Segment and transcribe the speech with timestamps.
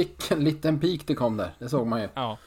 [0.00, 1.50] Sicken liten pik det kom där.
[1.58, 2.08] Det såg man ju.
[2.14, 2.38] Ja,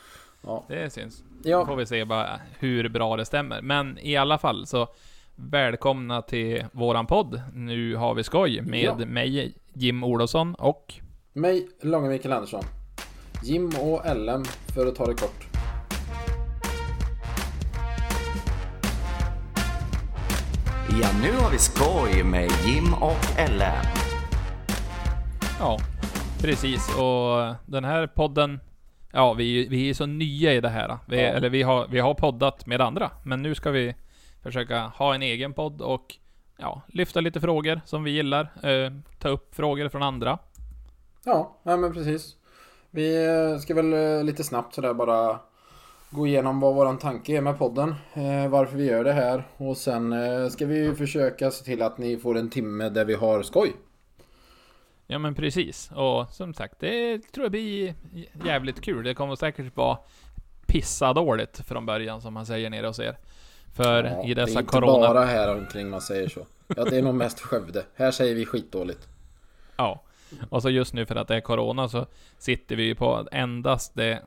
[0.42, 0.66] Ja.
[0.68, 1.24] det syns.
[1.44, 1.58] Ja.
[1.60, 3.62] Då får vi se bara hur bra det stämmer.
[3.62, 4.88] Men i alla fall så
[5.36, 7.42] välkomna till våran podd.
[7.54, 9.06] Nu har vi skoj med Ja.
[9.06, 10.94] mig, Jim Olofsson och
[11.34, 12.64] Mig, Långe Mikael Andersson.
[13.44, 14.46] Jim och LM
[14.76, 15.46] för att ta det kort.
[21.02, 23.86] Ja, nu har vi skoj med Jim och LM.
[25.60, 25.80] Ja,
[26.42, 26.98] precis.
[26.98, 28.60] Och den här podden,
[29.12, 30.98] ja, vi, vi är så nya i det här.
[31.08, 31.24] Vi, Ja.
[31.24, 33.96] Eller vi har, vi har poddat med andra, men nu ska vi
[34.44, 36.16] försöka ha en egen podd och
[36.58, 38.52] ja, lyfta lite frågor som vi gillar.
[38.64, 40.40] Eh, ta upp frågor från andra.
[41.24, 42.36] Ja, ja men precis.
[42.92, 45.40] Vi eh, ska väl eh, lite snabbt sådär bara
[46.10, 47.96] gå igenom vad våran tanke är med podden.
[48.14, 49.48] Eh, varför vi gör det här.
[49.58, 53.14] Och sen eh, ska vi försöka se till att ni får en timme där vi
[53.14, 53.74] har skoj.
[55.12, 55.92] Ja men precis.
[55.96, 57.96] Och som sagt, det tror jag blir
[58.46, 59.04] jävligt kul.
[59.04, 59.98] Det kommer säkert vara
[60.68, 63.18] pissa dåligt från början som man säger nere hos er.
[63.76, 65.08] För Ja, i det är dessa inte corona...
[65.08, 66.46] bara här omkring man säger så.
[66.68, 67.86] Ja, det är nog mest Skövde.
[67.96, 69.08] Här säger vi skitdåligt.
[69.78, 70.04] Ja.
[70.50, 72.06] Och så just nu för att det är corona så
[72.38, 74.22] sitter vi ju på endast det...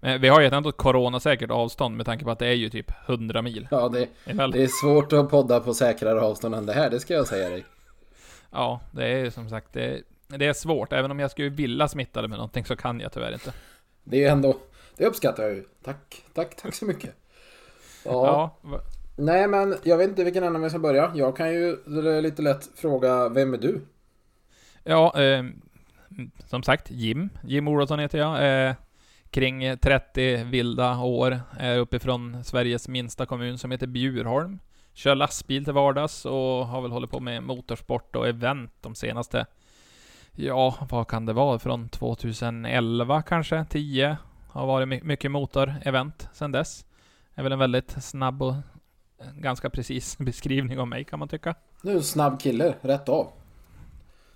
[0.00, 2.68] Men Vi har ju ett ändå coronasäkert avstånd med tanke på att det är ju
[2.68, 3.68] typ 100 mil.
[3.70, 7.14] Ja, det, det är svårt att podda på säkrare avstånd än det här, det ska
[7.14, 7.64] jag säga dig.
[8.50, 10.92] Ja, det är ju som sagt, det, det är svårt.
[10.92, 13.52] Även om jag skulle vilja smitta det med någonting så kan jag tyvärr inte.
[14.04, 14.56] Det är ändå,
[14.96, 15.64] det uppskattar jag ju.
[15.84, 17.14] Tack, tack, tack så mycket.
[18.04, 18.80] Ja, Ja,
[19.16, 21.12] nej men jag vet inte vilken ända vi ska börja.
[21.14, 21.76] Jag kan ju
[22.22, 23.80] lite lätt fråga, vem är du?
[24.84, 25.44] Ja, eh,
[26.46, 27.28] som sagt, Jim.
[27.44, 28.68] Jim Olofsson heter jag.
[28.68, 28.74] Eh,
[29.30, 31.40] kring 30 vilda år.
[31.58, 34.58] Är uppifrån Sveriges minsta kommun som heter Bjurholm.
[34.94, 39.46] Kör lastbil till vardags och har väl hållit på med motorsport och event de senaste...
[40.38, 41.58] Ja, vad kan det vara?
[41.58, 43.64] Från 2011 kanske?
[43.70, 44.16] 10?
[44.48, 46.84] Har varit my- mycket motorevent sedan dess.
[47.34, 48.54] är väl en väldigt snabb och
[49.34, 51.54] ganska precis beskrivning av mig kan man tycka.
[51.82, 53.28] Du är en snabb kille, rätt av.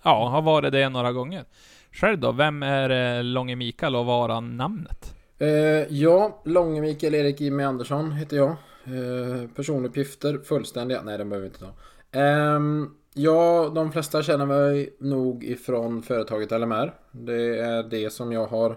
[0.02, 1.44] Ja, har varit det några gånger.
[1.92, 5.14] Själv då, vem är eh, Långe Mikael och vad har namnet?
[5.38, 5.48] Eh,
[5.88, 8.50] ja, Långe Mikael Erik Jimmy Andersson heter jag.
[8.84, 11.02] Eh, personuppgifter fullständiga.
[11.02, 12.18] Nej, den behöver vi inte ta.
[12.18, 16.94] Ehm, ja, de flesta känner mig nog ifrån företaget LMR.
[17.12, 18.76] Det är det som jag har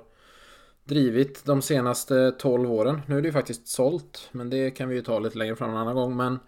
[0.84, 3.02] drivit de senaste 12 åren.
[3.08, 5.70] Nu är det ju faktiskt sålt, men det kan vi ju ta lite längre fram
[5.70, 6.16] en annan gång.
[6.16, 6.40] Men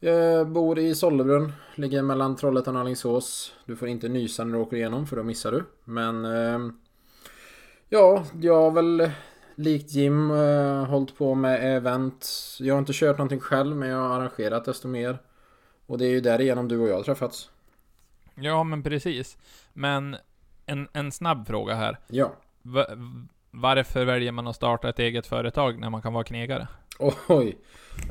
[0.00, 3.54] jag bor i Sollebrunn, ligger mellan Trollhättan och Alingsås.
[3.66, 5.64] Du får inte nysa när du åker igenom, för då missar du.
[5.84, 6.58] Men eh,
[7.94, 9.10] Ja, jag har väl
[9.54, 12.28] likt Jim eh, hållit på med event.
[12.60, 15.18] Jag har inte kört någonting själv men jag har arrangerat desto mer.
[15.86, 17.50] Och det är ju därigenom du och jag har träffats.
[18.34, 19.36] Ja, men precis.
[19.72, 20.16] Men
[20.66, 21.98] en, en snabb fråga här.
[22.08, 22.32] Ja.
[22.62, 22.86] Va,
[23.50, 26.68] varför väljer man att starta ett eget företag när man kan vara knegare?
[27.28, 27.58] Oj.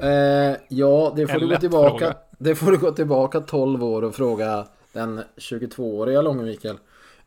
[0.01, 2.15] Eh, ja, det får, En du gå tillbaka, fråga.
[2.39, 6.75] det får du gå tillbaka 12 år och fråga den 22-åriga Långe Mikael.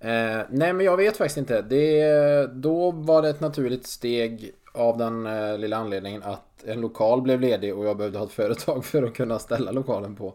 [0.01, 1.63] Eh, nej men jag vet faktiskt inte.
[1.63, 7.23] Det, då var det ett naturligt steg av den eh, lilla anledningen att en lokal
[7.23, 10.35] blev ledig och jag behövde ha ett företag för att kunna ställa lokalen på.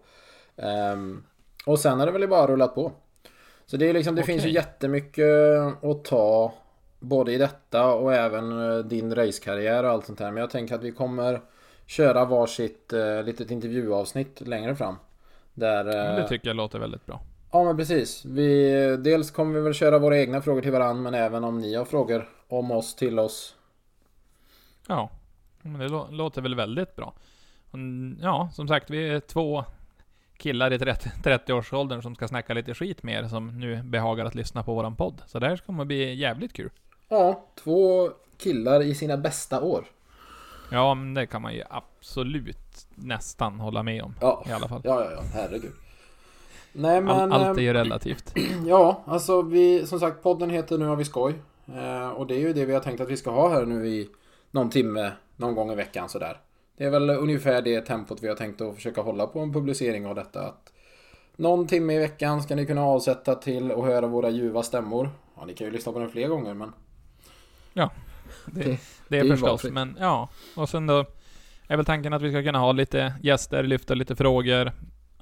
[0.58, 1.24] Ehm,
[1.66, 2.92] och sen har det väl bara rullat på.
[3.66, 5.26] Så det, är liksom, det finns ju jättemycket
[5.82, 6.54] att ta
[7.00, 10.32] både i detta och även eh, din racekarriär och allt sånt här.
[10.32, 11.42] Men jag tänker att vi kommer
[11.86, 14.96] köra varsitt eh, litet intervjuavsnitt längre fram.
[15.54, 15.86] Där...
[15.86, 17.22] Eh, det tycker jag låter väldigt bra.
[17.52, 18.26] Ja men precis.
[18.26, 21.76] Vi, dels kommer vi väl köra våra egna frågor till varandra men även om ni
[21.76, 23.56] har frågor om oss till oss.
[24.88, 25.10] Ja,
[25.62, 27.14] men det lå- låter väl väldigt bra.
[28.22, 29.66] Ja, som sagt, vi är två
[30.38, 34.36] killar i 30 30-årsåldern som ska snacka lite skit med er som nu behagar att
[34.36, 35.22] lyssna på våran podd.
[35.28, 36.70] Så det här kommer bli jävligt kul.
[37.10, 39.86] Ja, två killar i sina bästa år.
[40.72, 44.16] Ja, men det kan man ju absolut nästan hålla med om.
[44.22, 44.82] Ja, I alla fall.
[44.84, 45.72] ja, ja, ja herregud.
[46.74, 47.10] Nej men...
[47.10, 48.34] All, allt är ju relativt.
[48.68, 51.34] Ja, alltså vi, som sagt podden heter Nu har vi skoj.
[51.76, 53.88] Eh, och det är ju det vi har tänkt att vi ska ha här nu
[53.88, 54.10] i
[54.52, 56.38] någon timme, någon gång i veckan sådär.
[56.78, 60.06] Det är väl ungefär det tempot vi har tänkt att försöka hålla på en publicering
[60.08, 60.42] av detta.
[60.48, 60.74] Att
[61.36, 65.10] någon timme i veckan ska ni kunna avsätta till att höra våra ljuva stämmor.
[65.38, 66.74] Ja, ni kan ju lyssna på den fler gånger men...
[68.46, 68.78] Det, Det- det
[69.08, 70.30] det är ju förstås, men ja.
[70.56, 71.06] Och sen då
[71.68, 74.72] är väl tanken att vi ska kunna ha lite gäster, lyfta lite frågor.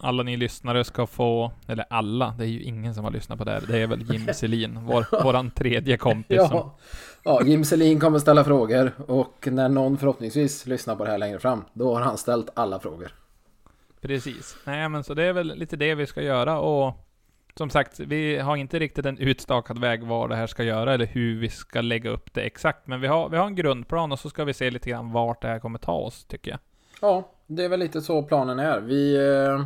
[0.02, 3.44] Alla ni lyssnare ska få, eller alla, det är ju ingen som har lyssnat på
[3.44, 3.64] det här.
[3.68, 6.78] Det är väl Jim Selin, vår, våran tredje kompis som Ja,
[7.24, 11.40] ja Jim Selin kommer ställa frågor och när någon förhoppningsvis lyssnar på det här längre
[11.40, 13.12] fram då har han ställt alla frågor.
[14.02, 14.58] Precis.
[14.66, 16.94] Nej men så det är väl lite det vi ska göra och
[17.60, 21.06] som sagt, vi har inte riktigt en utstakad väg vad det här ska göra eller
[21.06, 22.88] hur vi ska lägga upp det exakt.
[22.88, 25.42] Men vi har, vi har en grundplan och så ska vi se lite grann vart
[25.42, 26.60] det här kommer ta oss, tycker jag.
[27.02, 28.80] Ja, det är väl lite så planen är.
[28.80, 29.66] Vi eh,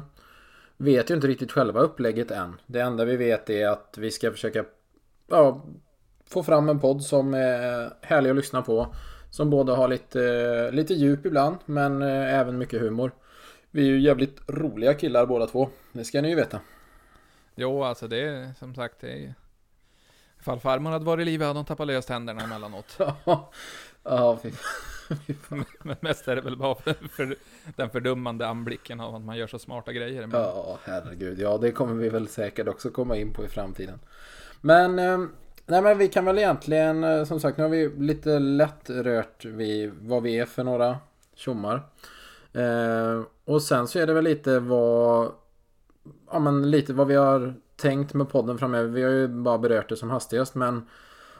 [0.77, 2.61] vet ju inte riktigt själva upplägget än.
[2.65, 4.65] Det enda vi vet är att vi ska försöka
[5.27, 5.65] ja,
[6.25, 8.95] få fram en podd som är härlig att lyssna på.
[9.29, 13.11] Som både har lite, lite djup ibland, men eh, även mycket humor.
[13.71, 15.69] Vi är ju jävligt roliga killar båda två.
[15.91, 16.59] Det ska ni ju veta.
[17.55, 19.33] Jo, alltså det är som sagt, det är...
[20.39, 22.97] Ifall farmor hade varit i livet hade hon tappat lös tänderna emellanåt.
[24.03, 24.51] ja, fy
[25.83, 27.35] Men mest är det väl bara för, för
[27.75, 30.27] den fördummande anblicken av att man gör så smarta grejer.
[30.27, 30.41] Men...
[30.41, 31.39] Ja, herregud.
[31.39, 33.99] Ja, det kommer vi väl säkert också komma in på i framtiden.
[34.61, 35.17] Men, eh,
[35.65, 39.45] nej men vi kan väl egentligen, eh, som sagt, nu har vi lite lätt rört
[39.45, 40.97] vid vad vi är för några
[41.35, 41.81] tjommar.
[42.53, 45.31] Eh, och sen så är det väl lite vad,
[46.31, 48.89] ja men lite vad vi har tänkt med podden framöver.
[48.89, 50.87] Vi har ju bara berört det som hastigast, men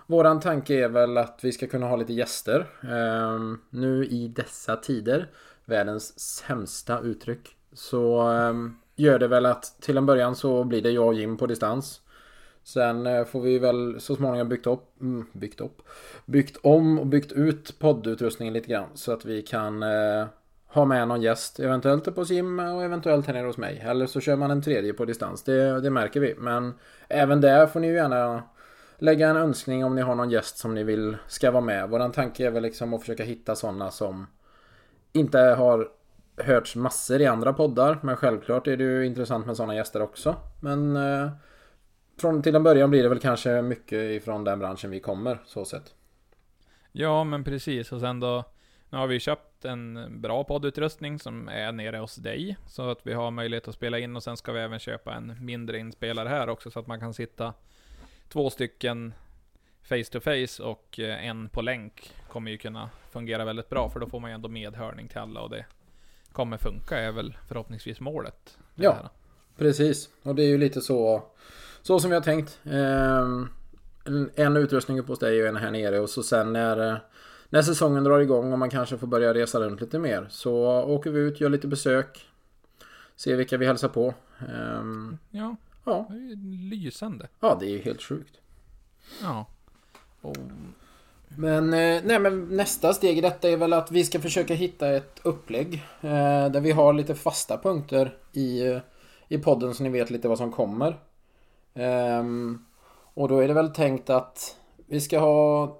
[0.07, 2.67] Våran tanke är väl att vi ska kunna ha lite gäster.
[2.83, 3.39] Eh,
[3.69, 5.29] nu i dessa tider,
[5.65, 8.53] världens sämsta uttryck, så eh,
[8.95, 12.01] gör det väl att till en början så blir det jag och Jim på distans.
[12.63, 15.81] Sen eh, får vi väl så småningom byggt upp, mm, byggt upp,
[16.25, 20.25] byggt om och byggt ut poddutrustningen lite grann så att vi kan eh,
[20.67, 23.83] ha med någon gäst, eventuellt på Jim och eventuellt här nere hos mig.
[23.85, 26.35] Eller så kör man en tredje på distans, det, det märker vi.
[26.37, 26.73] Men
[27.07, 28.43] även där får ni ju gärna
[29.03, 31.89] lägga en önskning om ni har någon gäst som ni vill ska vara med.
[31.89, 34.27] Våran tanke är väl liksom att försöka hitta sådana som
[35.11, 35.89] inte har
[36.37, 37.99] hörts massor i andra poddar.
[38.01, 40.35] Men självklart är det ju intressant med sådana gäster också.
[40.61, 41.31] Men eh,
[42.19, 45.65] från till en början blir det väl kanske mycket ifrån den branschen vi kommer, så
[45.65, 45.93] sett.
[46.91, 47.91] Ja, men precis.
[47.91, 48.43] Och sen då,
[48.89, 52.57] nu har vi köpt en bra poddutrustning som är nere hos dig.
[52.67, 55.45] Så att vi har möjlighet att spela in och sen ska vi även köpa en
[55.45, 57.53] mindre inspelare här också så att man kan sitta
[58.33, 59.13] två stycken
[59.83, 63.99] face to face och eh, en på länk kommer ju kunna fungera väldigt bra för
[63.99, 65.65] då får man ju ändå medhörning till alla och det
[66.31, 68.57] kommer funka är väl förhoppningsvis målet.
[68.75, 69.09] Ja, här.
[69.57, 70.09] precis.
[70.23, 71.23] Och det är ju lite så,
[71.81, 72.59] så som vi har tänkt.
[72.63, 73.49] Ehm,
[74.35, 76.99] en utrustning uppe hos dig och en här nere och så sen när,
[77.49, 81.11] när säsongen drar igång och man kanske får börja resa runt lite mer så åker
[81.11, 82.29] vi ut, gör lite besök.
[83.15, 84.13] Ser vilka vi hälsar på.
[84.39, 85.55] Ehm, ja.
[85.83, 86.05] Ja.
[86.09, 87.27] Det är lysande.
[87.39, 88.39] Ja, det är ju helt sjukt.
[89.21, 89.45] Ja.
[90.21, 90.37] Och...
[91.37, 94.95] Men, eh, nej, men nästa steg i detta är väl att vi ska försöka hitta
[94.95, 95.73] ett upplägg.
[96.01, 98.79] Eh, där vi har lite fasta punkter i, eh,
[99.27, 100.99] i podden så ni vet lite vad som kommer.
[101.73, 102.23] Eh,
[103.13, 105.79] och då är det väl tänkt att vi ska ha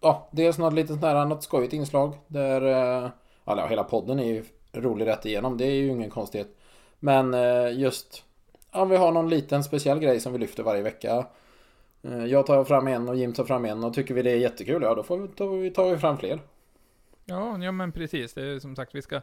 [0.00, 2.62] Ja, dels något litet sånt här, något skojigt inslag där
[3.44, 5.56] Ja, hela podden är ju rolig rätt igenom.
[5.56, 6.48] Det är ju ingen konstighet.
[7.00, 7.34] Men
[7.78, 8.24] just
[8.70, 11.26] om vi har någon liten speciell grej som vi lyfter varje vecka.
[12.02, 14.36] Eh, jag tar fram en och Jim tar fram en och tycker vi det är
[14.36, 16.40] jättekul, ja då får vi, tar, vi, tar vi fram fler.
[17.24, 18.34] Ja, ja men precis.
[18.34, 19.20] Det är som sagt, vi ska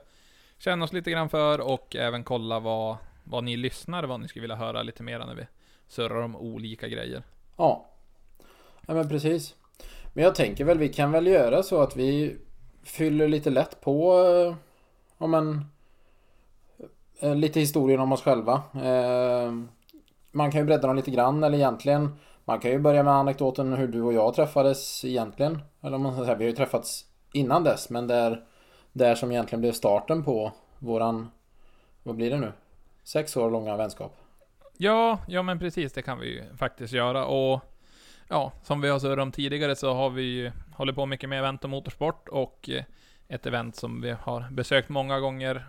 [0.57, 4.41] känna oss lite grann för och även kolla vad, vad ni lyssnar, vad ni skulle
[4.41, 5.47] vilja höra lite mer när vi
[5.87, 7.23] surrar om olika grejer.
[7.57, 7.89] Ja.
[8.87, 9.55] Ja men precis.
[10.13, 12.37] Men jag tänker väl vi kan väl göra så att vi
[12.83, 14.55] fyller lite lätt på eh,
[15.17, 15.74] om en Eh,
[17.19, 18.61] Eh, lite historien om oss själva.
[18.73, 19.51] Eh,
[20.31, 22.15] man kan ju bredda dem lite grann eller egentligen
[22.45, 25.61] Man kan ju börja med anekdoten hur du och jag träffades egentligen.
[25.81, 28.43] Eller om man ska säga, vi har ju träffats innan dess men där
[28.93, 31.31] Där som egentligen blev starten på våran
[32.03, 32.51] Vad blir det nu?
[33.03, 34.17] Sex år långa vänskap.
[34.77, 37.61] Ja, ja men precis det kan vi ju faktiskt göra och
[38.29, 41.39] Ja, som vi har surrat om tidigare så har vi ju hållit på mycket med
[41.39, 42.83] event och motorsport och eh,
[43.27, 45.65] ett event som vi har besökt många gånger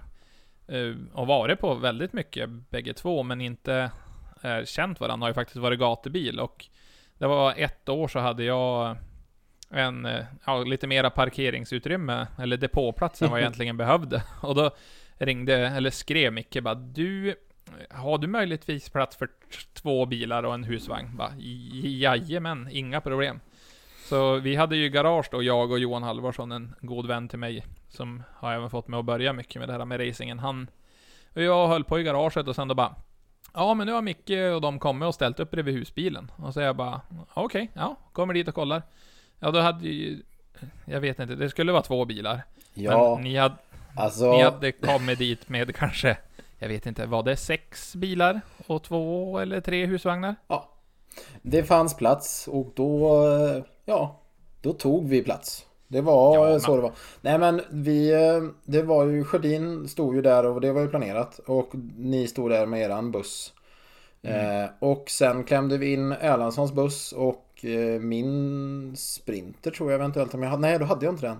[1.13, 3.91] och varit på väldigt mycket bägge två, men inte
[4.41, 6.67] är känt varandra, har ju faktiskt varit gatubil och
[7.19, 8.97] det var ett år så hade jag
[9.71, 14.23] en, eh, ja, lite mera parkeringsutrymme, eller depåplats än vad jag egentligen behövde.
[14.43, 14.71] Och då
[15.19, 17.35] ringde, eller skrev Micke bara, du,
[17.91, 19.29] har du möjligtvis plats för
[19.75, 21.17] två bilar och en husvagn?
[21.17, 21.33] Bara,
[21.83, 23.41] Jajamän, inga problem.
[24.09, 27.65] Så vi hade ju garage då, jag och Johan Halvarsson, en god vän till mig,
[27.97, 30.39] som har även fått mig att börja mycket med det här med racingen.
[30.39, 30.71] Han
[31.35, 32.95] jag höll på i garaget och sen då bara
[33.55, 36.31] Ja men nu har Micke och de kommit och ställt upp bredvid husbilen.
[36.37, 37.01] Och så jag bara
[37.35, 38.83] Okej, okay, ja, kommer dit och kollar.
[39.39, 40.23] Ja då hade ju
[40.85, 42.43] Jag vet inte, det skulle vara två bilar.
[42.75, 43.15] Ja.
[43.15, 43.55] Men ni hade,
[43.97, 44.33] alltså...
[44.33, 46.19] ni hade kommit dit med kanske
[46.59, 48.41] Jag vet inte, var det sex bilar?
[48.67, 50.35] Och två eller tre husvagnar?
[50.49, 50.73] Ja.
[51.43, 53.19] Det fanns plats och då
[53.85, 54.21] Ja,
[54.61, 55.67] då tog vi plats.
[55.89, 56.93] Det var ja, så det var.
[57.21, 60.89] Nej men vi, eh, det var ju, Sjödin stod ju där och det var ju
[60.89, 61.39] planerat.
[61.47, 63.53] Och ni stod där med eran buss.
[64.23, 70.35] Eh, och sen klämde vi in Erlandssons buss och eh, min Sprinter tror jag eventuellt
[70.35, 70.61] om jag hade.
[70.63, 71.39] Nej, då hade jag inte den.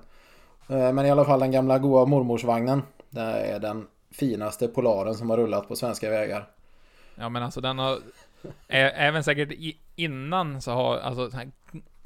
[0.79, 2.83] Eh, men i alla fall den gamla goa mormorsvagnen.
[3.11, 6.49] Det är den finaste Polaren som har rullat på svenska vägar.
[7.15, 7.99] Ja men alltså den har...
[8.69, 9.53] Även säkert
[9.97, 11.31] innan så har, alltså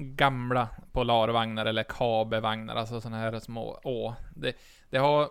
[0.01, 4.13] gamla Polarvagnar eller Kabe-vagnar, alltså sådana här små, åh.
[4.37, 4.57] Det,
[4.91, 5.29] det har,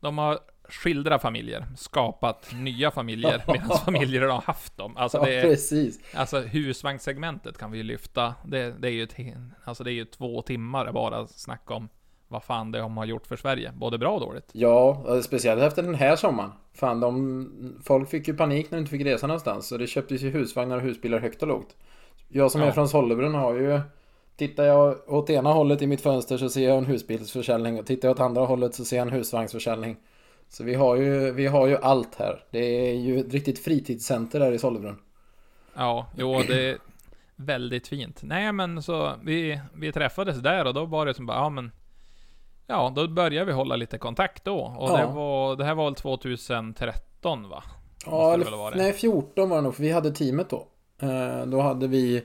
[0.00, 4.96] de har skildrat familjer, skapat nya familjer, medan familjer har haft dem.
[4.96, 6.14] Alltså det ja, är, precis.
[6.14, 8.34] Alltså husvagnssegmentet kan vi ju lyfta.
[8.44, 9.16] Det, det är ju ett,
[9.64, 11.88] alltså det är ju två timmar bara snacka om
[12.28, 13.72] vad fan det de har gjort för Sverige.
[13.74, 14.50] Både bra och dåligt.
[14.52, 16.50] Ja, speciellt efter den här sommaren.
[16.74, 19.68] Fan, de, folk fick ju panik när de inte fick resa någonstans.
[19.68, 21.76] Så det köptes ju husvagnar och husbilar högt och lågt.
[22.28, 22.66] Jag som Ja.
[22.66, 23.80] är från Sollebrunn har ju...
[24.36, 27.78] Tittar jag åt ena hållet i mitt fönster så ser jag en husbilsförsäljning.
[27.78, 29.96] Och tittar jag åt andra hållet så ser jag en husvagnsförsäljning.
[30.48, 32.44] Så vi har ju, vi har ju allt här.
[32.50, 34.98] Det är ju ett riktigt fritidscenter där i Sollebrunn.
[35.74, 36.78] Ja, jo det är
[37.36, 38.20] väldigt fint.
[38.22, 41.72] Nej men så, vi, vi träffades där och då var det som bara, ja men
[42.66, 44.58] Ja, då började vi hålla lite kontakt då.
[44.78, 44.96] Och Ja.
[44.96, 47.62] det var, det här var väl 2013 va?
[48.06, 50.66] Ja, eller, nej 14 var det nog, för vi hade teamet då.
[51.02, 52.24] Eh, då hade vi...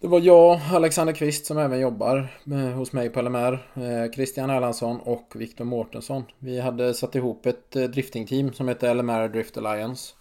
[0.00, 3.52] Det var jag, Alexander Kvist som även jobbar eh, hos mig på LMR.
[3.74, 6.24] Eh, Christian Erlandsson och Viktor Mårtensson.
[6.38, 10.14] Vi hade satt ihop ett eh, driftingteam som hette LMR Drift Alliance.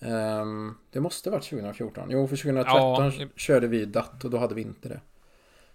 [0.00, 2.08] Ehm, det måste varit 2014.
[2.10, 3.26] Jo, för 2013 Ja.
[3.36, 5.00] körde vi DAT och då hade vi inte det.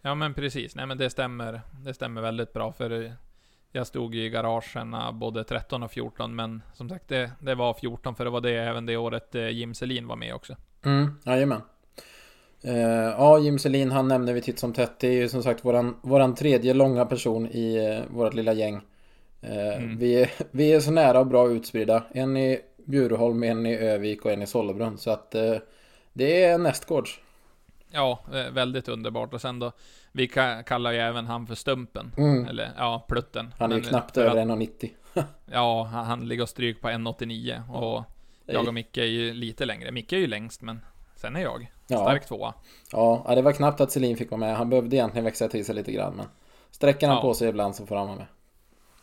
[0.02, 3.14] Ja men precis, nej men det stämmer, det stämmer väldigt bra för
[3.72, 8.16] jag stod i garagen både 13 och 14 men som sagt det, det var 14
[8.16, 10.56] för det var det även det året Jim Selin var med också.
[10.86, 11.62] Mm, jajamän.
[12.64, 12.76] Eh,
[13.18, 15.00] ja, Jim Selin han nämner vi titt som tätt.
[15.00, 18.82] Det är ju som sagt våran, våran tredje långa person i eh, vårt lilla gäng.
[19.42, 19.98] Eh, Mm.
[19.98, 22.04] vi, är, vi är så nära och bra utspridda.
[22.12, 24.98] En i Bjurholm, en i Övik och en i Sollebrunn.
[24.98, 25.32] Så att
[26.14, 27.20] det är nästgårds.
[27.92, 28.20] Ja,
[28.52, 29.72] väldigt underbart och sen då
[30.12, 32.12] vi ka- kallar ju även han för Stumpen.
[32.18, 32.46] Mm.
[32.46, 33.54] Eller ja, Plutten.
[33.60, 34.90] Han är ju knappt över att- 1,90.
[35.52, 38.04] Ja, han, han ligger och stryk på 1,89 och
[38.46, 39.92] jag och Micke är ju lite längre.
[39.92, 40.80] Micke är ju längst men
[41.22, 41.98] sen är jag Ja.
[41.98, 42.54] stark tvåa.
[42.92, 44.58] Ja, ja, det var knappt att Selin fick vara med.
[44.58, 46.14] Han behövde egentligen växa till sig lite grann.
[46.16, 46.26] Men
[46.72, 47.22] sträcker han Ja.
[47.22, 48.26] på sig ibland så får han vara med.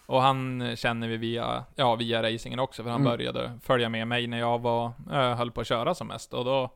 [0.06, 3.12] Och han känner vi via, ja, via racingen också, för han Mm.
[3.12, 6.34] började följa med mig när jag var, äh, höll på att köra som mest.
[6.34, 6.70] Och då,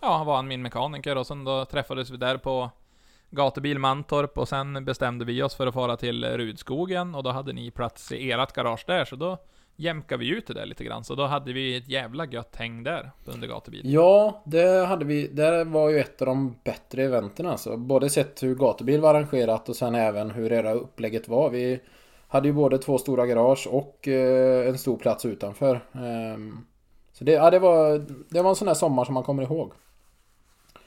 [0.00, 2.70] ja, var han min mekaniker och sen då träffades vi där på
[3.30, 7.52] gatubil Mantorp och sen bestämde vi oss för att fara till Rudskogen och då hade
[7.52, 9.38] ni plats i ert garage där, så då
[9.76, 11.04] jämkade vi ut det där lite grann.
[11.04, 13.80] Så då hade vi ett jävla gött häng där under gatubil.
[13.84, 15.28] Ja, det hade vi.
[15.28, 17.76] Det var ju ett av de bättre eventen alltså.
[17.76, 21.50] Både sett hur gatubil var arrangerat och sen även hur era upplägget var.
[21.50, 21.80] Vi
[22.28, 25.80] hade ju både två stora garage och eh, en stor plats utanför.
[25.92, 26.66] Ehm,
[27.12, 29.72] så det, ja, det, var, det var en sån där sommar som man kommer ihåg.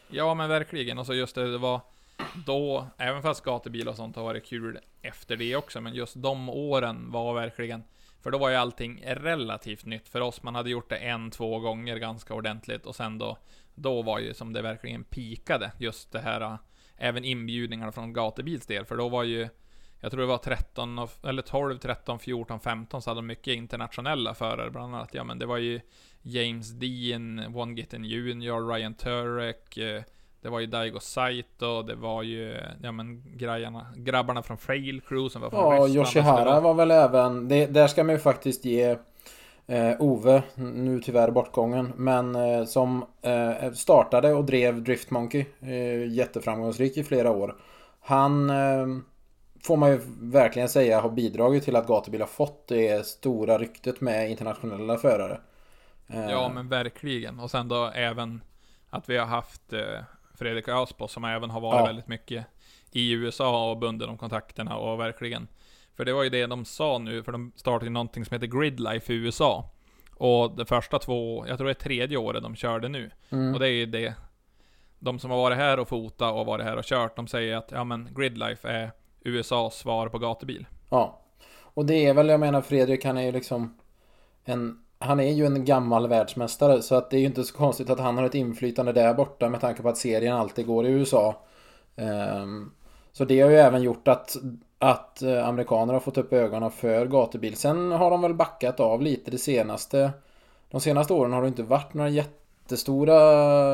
[0.09, 1.81] Ja men verkligen, och så just det, det var
[2.45, 6.49] då, även fast gatubil och sånt har varit kul efter det också, men just de
[6.49, 7.83] åren var verkligen,
[8.25, 10.43] för då var ju allting relativt nytt för oss.
[10.43, 13.37] Man hade gjort det en, två gånger ganska ordentligt och sen då,
[13.75, 16.55] då var ju som det verkligen pikade, just det här, äh,
[16.97, 19.49] även inbjudningarna från gatubils del, för då var ju
[19.99, 24.33] jag tror det var 13, eller 12, 13, 14, 15 så hade de mycket internationella
[24.33, 25.13] förare bland annat.
[25.13, 25.81] Ja men det var ju
[26.21, 30.03] James Dean, One Gitten Junior, Ryan Turek, äh,
[30.45, 35.29] det var ju Daigo Saito, det var ju, ja men grejerna, grabbarna från Fail Crew
[35.29, 35.95] som var från Ja, Ryssland.
[35.95, 37.47] Yoshihara var- var väl även...
[37.47, 38.97] Det, där ska man ju faktiskt ge
[39.67, 46.07] eh, Ove, nu tyvärr bortgången, men eh, som eh, startade och drev Drift Monkey eh,
[46.13, 47.55] jätteframgångsrik i flera år.
[47.99, 48.87] Han eh,
[49.63, 54.01] får man ju verkligen säga har bidragit till att gatubil har fått det stora ryktet
[54.01, 55.39] med internationella förare.
[56.07, 57.39] Eh, Ja men verkligen.
[57.39, 58.41] Och sen då även
[58.89, 59.79] att vi har haft eh,
[60.35, 61.85] Fredrik Aspo som även har varit Ja.
[61.85, 62.45] väldigt mycket
[62.91, 65.47] i USA och bundit de kontakterna och verkligen.
[65.95, 69.13] För det var ju det de sa nu, för de startade någonting som heter Gridlife
[69.13, 69.69] i USA.
[70.17, 73.11] Och de första två, jag tror det är tredje året de körde nu.
[73.29, 73.53] mm.
[73.53, 74.13] Och det är ju det.
[74.99, 77.71] De som har varit här och fotat och varit här och kört, de säger att
[77.71, 80.65] ja men Gridlife är USAs svar på gatubil.
[80.89, 81.21] Ja.
[81.61, 83.77] Och det är väl, jag menar Fredrik han är ju liksom
[84.43, 87.89] en han är ju en gammal världsmästare så att det är ju inte så konstigt
[87.89, 90.89] att han har ett inflytande där borta med tanke på att serien alltid går i
[90.89, 91.35] USA.
[91.95, 92.71] Ehm,
[93.11, 94.35] så det har ju även gjort att
[94.79, 97.55] Att eh, amerikaner har fått upp ögonen för gatubil.
[97.55, 100.11] Sen har de väl backat av lite det senaste
[100.71, 103.15] De senaste åren har det inte varit några jättestora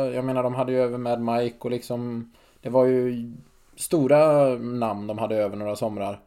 [0.10, 3.34] Jag menar de hade ju över Mad Mike och liksom Det var ju
[3.76, 6.20] Stora namn de hade över några somrar.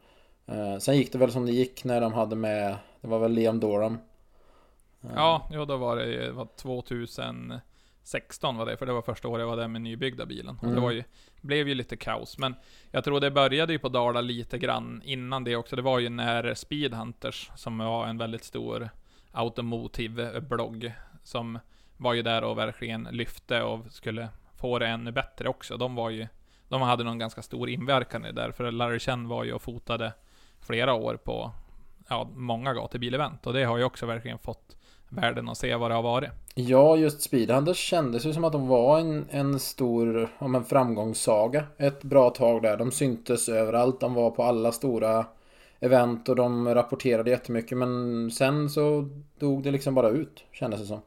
[0.47, 3.33] Eh, sen gick det väl som det gick när de hade med Det var väl
[3.33, 3.99] Liam Doram.
[5.14, 7.61] Ja, jo då var det ju, var 2000
[8.02, 10.56] 16 var det, för det var första året jag var där med nybyggda bilen.
[10.58, 10.75] Och Mm.
[10.75, 11.04] det var ju,
[11.40, 12.38] blev ju lite kaos.
[12.38, 12.54] Men
[12.90, 15.76] jag tror det började ju på Dala lite grann innan det också.
[15.76, 18.90] Det var ju när Speedhunters, som var en väldigt stor
[19.32, 20.92] automotive blogg,
[21.23, 21.58] som
[21.96, 25.76] var ju där och verkligen lyfte och skulle få det ännu bättre också.
[25.76, 26.26] De var ju,
[26.68, 29.62] de hade någon ganska stor inverkan i det där, för Larry Chen var ju och
[29.62, 30.12] fotade
[30.61, 31.52] flera år på,
[32.08, 33.46] ja, många gatubilevent.
[33.46, 34.76] Och det har ju också verkligen fått
[35.08, 36.30] världen att se vad det har varit.
[36.54, 41.64] Ja, just Speedhunters kändes ju som att de var en, en stor om en framgångssaga
[41.78, 42.76] ett bra tag där.
[42.76, 45.26] De syntes överallt, de var på alla stora
[45.80, 49.08] event och de rapporterade jättemycket men sen så
[49.38, 51.00] dog det liksom bara ut, kändes det som.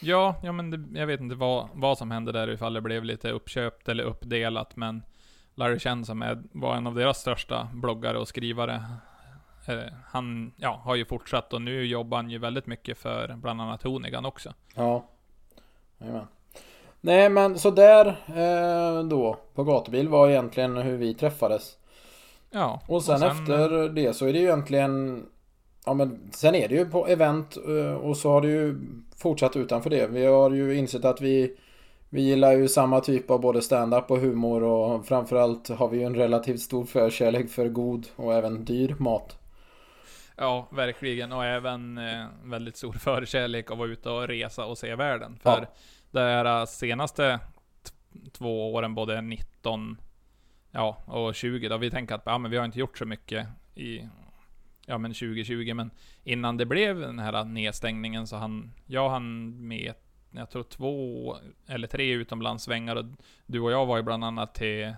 [0.00, 3.04] Ja, ja men det, jag vet inte vad, vad som hände där ifall det blev
[3.04, 5.02] lite uppköpt eller uppdelat, men
[5.54, 8.84] Larry Chen som är, var en av deras största bloggare och skrivare,
[10.04, 13.82] han ja, har ju fortsatt och nu jobbar han ju väldigt mycket för bland annat
[13.82, 14.54] Honigan också.
[14.74, 15.04] Ja.
[15.98, 16.26] Jajamän.
[17.00, 21.76] Nej men så där eh, då på gatubil var egentligen hur vi träffades.
[22.50, 25.26] Ja, Och sen, efter det så är det ju egentligen
[25.84, 28.80] Ja men sen är det ju på event eh, och så har det ju
[29.16, 30.06] fortsatt utanför det.
[30.06, 31.56] Vi har ju insett att vi
[32.08, 36.04] Vi gillar ju samma typ av både stand-up och humor och framförallt har vi ju
[36.04, 39.38] en relativt stor förkärlek för god och även dyr mat.
[40.36, 41.32] Ja, verkligen.
[41.32, 45.38] Och även eh, väldigt stor förkärlek att vara ute och resa och se världen.
[45.42, 45.66] För Ja.
[46.10, 47.40] det här senaste
[48.32, 49.96] två åren, både 19
[50.70, 53.48] ja, och 20, då vi tänker att ja, men vi har inte gjort så mycket
[53.74, 54.08] i
[54.86, 55.74] ja, men 2020.
[55.74, 55.90] Men
[56.24, 59.94] innan det blev den här nedstängningen så han, jag han med,
[60.30, 63.04] jag tror två eller tre utomlandssvängar och
[63.46, 64.94] du och jag var ju bland annat till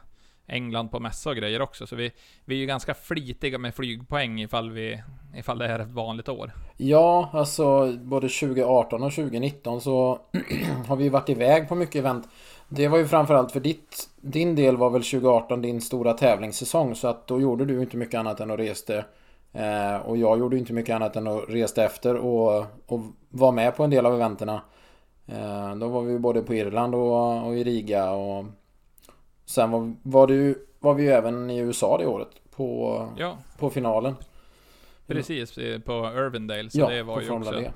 [0.49, 1.87] England på mässa och grejer också.
[1.87, 2.13] Så vi,
[2.45, 5.03] vi är ju ganska flitiga med flygpoäng ifall, vi,
[5.37, 6.53] ifall det är ett vanligt år.
[6.77, 10.19] Ja, alltså både 2018 och 2019 så
[10.89, 12.29] har vi varit iväg på mycket event.
[12.69, 17.09] Det var ju framförallt för ditt, din del var väl 2018 din stora tävlingssäsong så
[17.09, 19.05] att då gjorde du inte mycket annat än att reste.
[19.53, 23.77] Eh, och jag gjorde inte mycket annat än att reste efter och, och var med
[23.77, 24.61] på en del av eventerna.
[25.27, 28.45] Eh, då var vi ju både på Irland och, och i Riga och
[29.49, 33.71] sen var, var, ju, var vi ju även i USA det året på, Ja, på
[33.71, 34.15] finalen.
[35.07, 35.59] precis.
[35.59, 36.71] eh, På Irvindale.
[36.71, 37.61] Så ja, det var på ju Formula också...
[37.63, 37.71] D.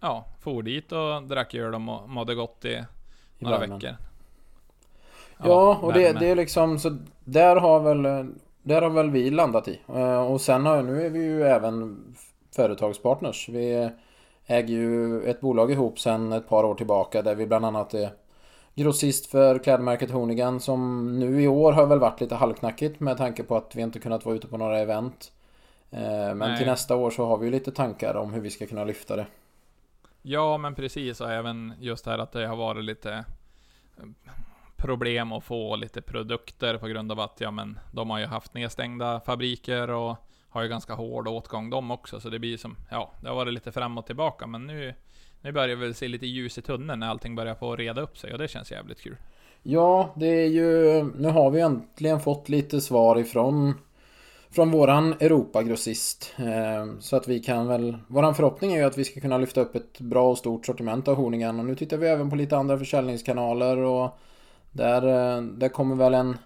[0.00, 2.84] Ja, for dit och drack öl och må- mådde gott i i
[3.44, 3.78] några värmen.
[3.78, 3.96] veckor.
[5.44, 8.26] Ja, och det, det är liksom så där har väl
[8.62, 9.80] Där har väl vi landat i.
[9.94, 12.04] Eh, Och sen har nu är vi ju även
[12.56, 13.48] företagspartners.
[13.48, 13.90] Vi
[14.46, 18.10] äger ju ett bolag ihop sen ett par år tillbaka där vi bland annat är
[18.78, 23.42] grossist för klädmärket Honigan som nu i år har väl varit lite halvknackigt med tanke
[23.42, 25.32] på att vi inte kunnat vara ute på några event.
[25.90, 26.58] Eh, Men Nej.
[26.58, 29.16] till nästa år så har vi ju lite tankar om hur vi ska kunna lyfta
[29.16, 29.26] det.
[30.22, 31.20] Ja, men precis.
[31.20, 33.12] Och även just det här att det har varit lite
[33.98, 34.04] eh,
[34.76, 38.54] problem att få lite produkter på grund av att, ja men, de har ju haft
[38.54, 40.16] nedstängda fabriker och
[40.48, 42.20] har ju ganska hård åtgång de också.
[42.20, 44.46] Så det blir som, ja, det har varit lite fram och tillbaka.
[44.46, 44.94] Men nu,
[45.42, 48.18] nu börjar vi väl se lite ljus i tunneln när allting börjar få reda upp
[48.18, 49.16] sig och det känns jävligt kul.
[49.62, 51.04] Ja, det är ju...
[51.16, 53.74] Nu har vi äntligen fått lite svar ifrån
[54.50, 56.34] från våran Europagrossist.
[56.38, 57.96] Eh, så att vi kan väl...
[58.06, 61.08] Våran förhoppning är ju att vi ska kunna lyfta upp ett bra och stort sortiment
[61.08, 61.58] av Horningen.
[61.58, 64.18] Och nu tittar vi även på lite andra försäljningskanaler och
[64.72, 66.36] där, eh, där kommer väl en,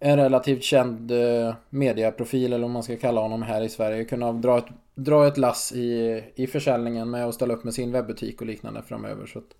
[0.00, 4.32] en relativt känd eh, mediaprofil eller vad man ska kalla honom här i Sverige kunna
[4.32, 8.40] dra ett, dra ett lass i, i försäljningen med att ställa upp med sin webbutik
[8.40, 9.26] och liknande framöver.
[9.26, 9.54] Så att,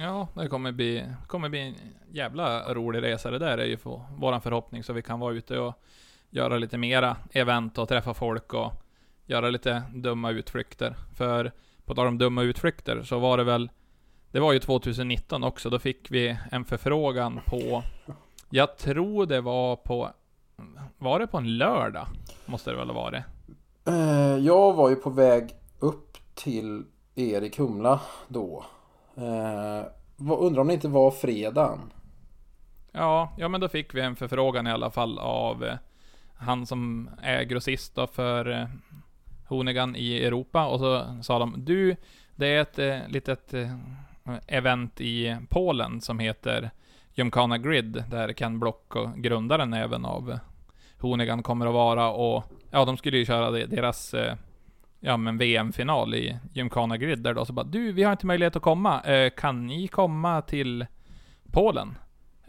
[0.00, 1.74] Ja, det kommer bli, kommer bli en
[2.12, 5.58] jävla rolig resa det där är ju för våran förhoppning så vi kan vara ute
[5.58, 5.74] och
[6.30, 8.72] göra lite mera event och träffa folk och
[9.26, 10.96] göra lite dumma utflykter.
[11.16, 11.52] För
[11.84, 13.70] på tal om dumma utflykter så var det väl,
[14.30, 17.82] det var ju 2019 också, då fick vi en förfrågan på,
[18.50, 20.10] jag tror det var på,
[20.98, 22.06] var det på en lördag?
[22.46, 23.22] Måste det väl ha varit?
[23.86, 26.84] Eh, Jag var ju på väg upp till
[27.14, 28.64] Erik Humla då.
[29.16, 29.84] Eh,
[30.38, 31.78] Undrar om det inte var fredagen?
[32.92, 35.74] Ja, ja men då fick vi en förfrågan i alla fall av eh,
[36.34, 38.68] han som är grossist då för
[39.48, 41.96] Honigan i Europa och så sa de Du,
[42.36, 43.54] det är ett litet
[44.46, 46.70] event i Polen som heter
[47.14, 50.38] Gymkhana Grid där Ken Block och grundaren även av
[50.98, 54.34] Honigan kommer att vara och ja, de skulle ju köra deras eh,
[55.00, 58.56] ja men VM-final i Gymkhana Grid där då så bara Du, vi har inte möjlighet
[58.56, 59.00] att komma.
[59.00, 60.86] Eh, kan ni komma till
[61.52, 61.98] Polen?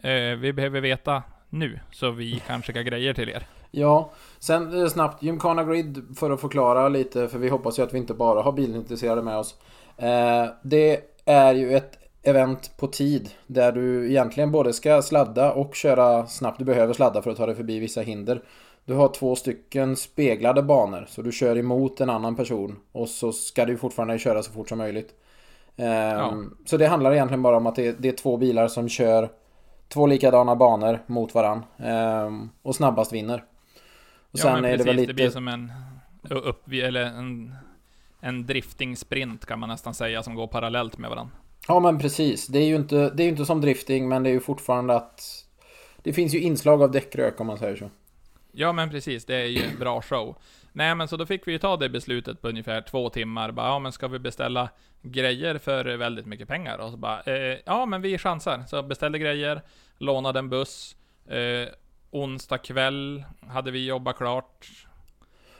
[0.00, 3.46] Eh, vi behöver veta nu, så vi kan skicka grejer till er.
[3.70, 7.94] Ja, sen eh, snabbt Gymkhana Grid för att förklara lite för vi hoppas ju att
[7.94, 9.54] vi inte bara har bilintresserade med oss.
[9.96, 13.30] Eh, det är ju ett event på tid.
[13.46, 16.58] Där du egentligen både ska sladda och köra snabbt.
[16.58, 18.42] Du behöver sladda för att ta dig förbi vissa hinder.
[18.84, 21.06] Du har två stycken speglade banor.
[21.08, 22.76] Så du kör emot en annan person.
[22.92, 25.14] Och så ska du fortfarande köra så fort som möjligt.
[25.76, 26.34] Ehm, Ja.
[26.64, 29.28] Så det handlar egentligen bara om att det, det är två bilar som kör
[29.88, 31.64] två likadana banor mot varann.
[31.78, 33.44] Ehm, och snabbast vinner.
[34.32, 35.14] Och ja, men är precis, det väl det lite...
[35.14, 35.72] blir som en
[36.30, 37.54] upp, eller en,
[38.20, 41.32] en drifting-sprint kan man nästan säga, som går parallellt med varandra.
[41.68, 42.46] Ja men precis.
[42.46, 45.46] Det är ju inte, det är inte som drifting men det är ju fortfarande att...
[46.02, 47.90] Det finns ju inslag av däckrök om man säger så.
[48.52, 50.36] Ja men precis, det är ju en bra show.
[50.72, 53.50] Nej men så då fick vi ju ta det beslutet på ungefär två timmar.
[53.50, 54.68] Bara, ja men ska vi beställa
[55.02, 56.78] grejer för väldigt mycket pengar?
[56.78, 58.64] Och så bara, eh, ja men vi chansar.
[58.68, 59.62] Så beställde grejer,
[59.98, 60.96] lånade en buss.
[61.26, 61.68] Eh,
[62.10, 64.86] onsdag kväll hade vi jobbat klart.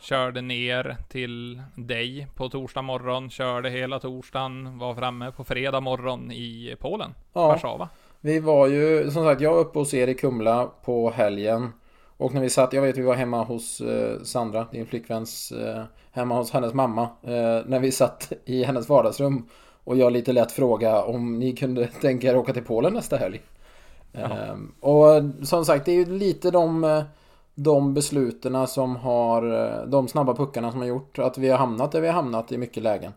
[0.03, 6.33] Körde ner till dig på torsdag morgon, körde hela torsdagen, var framme på fredag morgon
[6.33, 7.88] i Polen, Ja, Warszawa.
[8.21, 9.11] vi var ju...
[9.11, 11.73] Som sagt, jag var uppe hos er i Kumla på helgen.
[12.17, 15.83] Och när vi satt, jag vet vi var hemma hos eh, Sandra, din flickväns, eh,
[16.12, 17.03] hemma hos hennes mamma.
[17.03, 19.49] Eh, när vi satt i hennes vardagsrum.
[19.85, 23.41] Och jag lite lätt fråga om ni kunde tänka er åka till Polen nästa helg.
[24.12, 26.85] Eh, och som sagt, det är ju lite de,
[27.55, 31.93] de besluten som har, eh, de snabba puckarna som har gjort att vi har hamnat
[31.93, 33.12] där vi har hamnat i mycket lägen.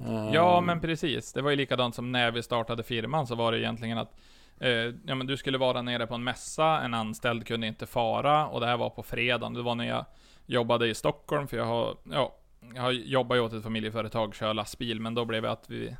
[0.00, 1.32] Eh, Ja, men precis.
[1.32, 4.12] Det var ju likadant som när vi startade firman, så var det egentligen att
[4.60, 4.70] eh,
[5.06, 8.60] ja, men du skulle vara nere på en mässa, en anställd kunde inte fara, och
[8.60, 9.54] det här var på fredagen.
[9.54, 10.04] Det var när jag
[10.46, 12.34] jobbade i Stockholm, för jag har, ja,
[12.74, 15.96] jag har jobbat åt ett familjeföretag, kör lastbil, men då blev det att vi,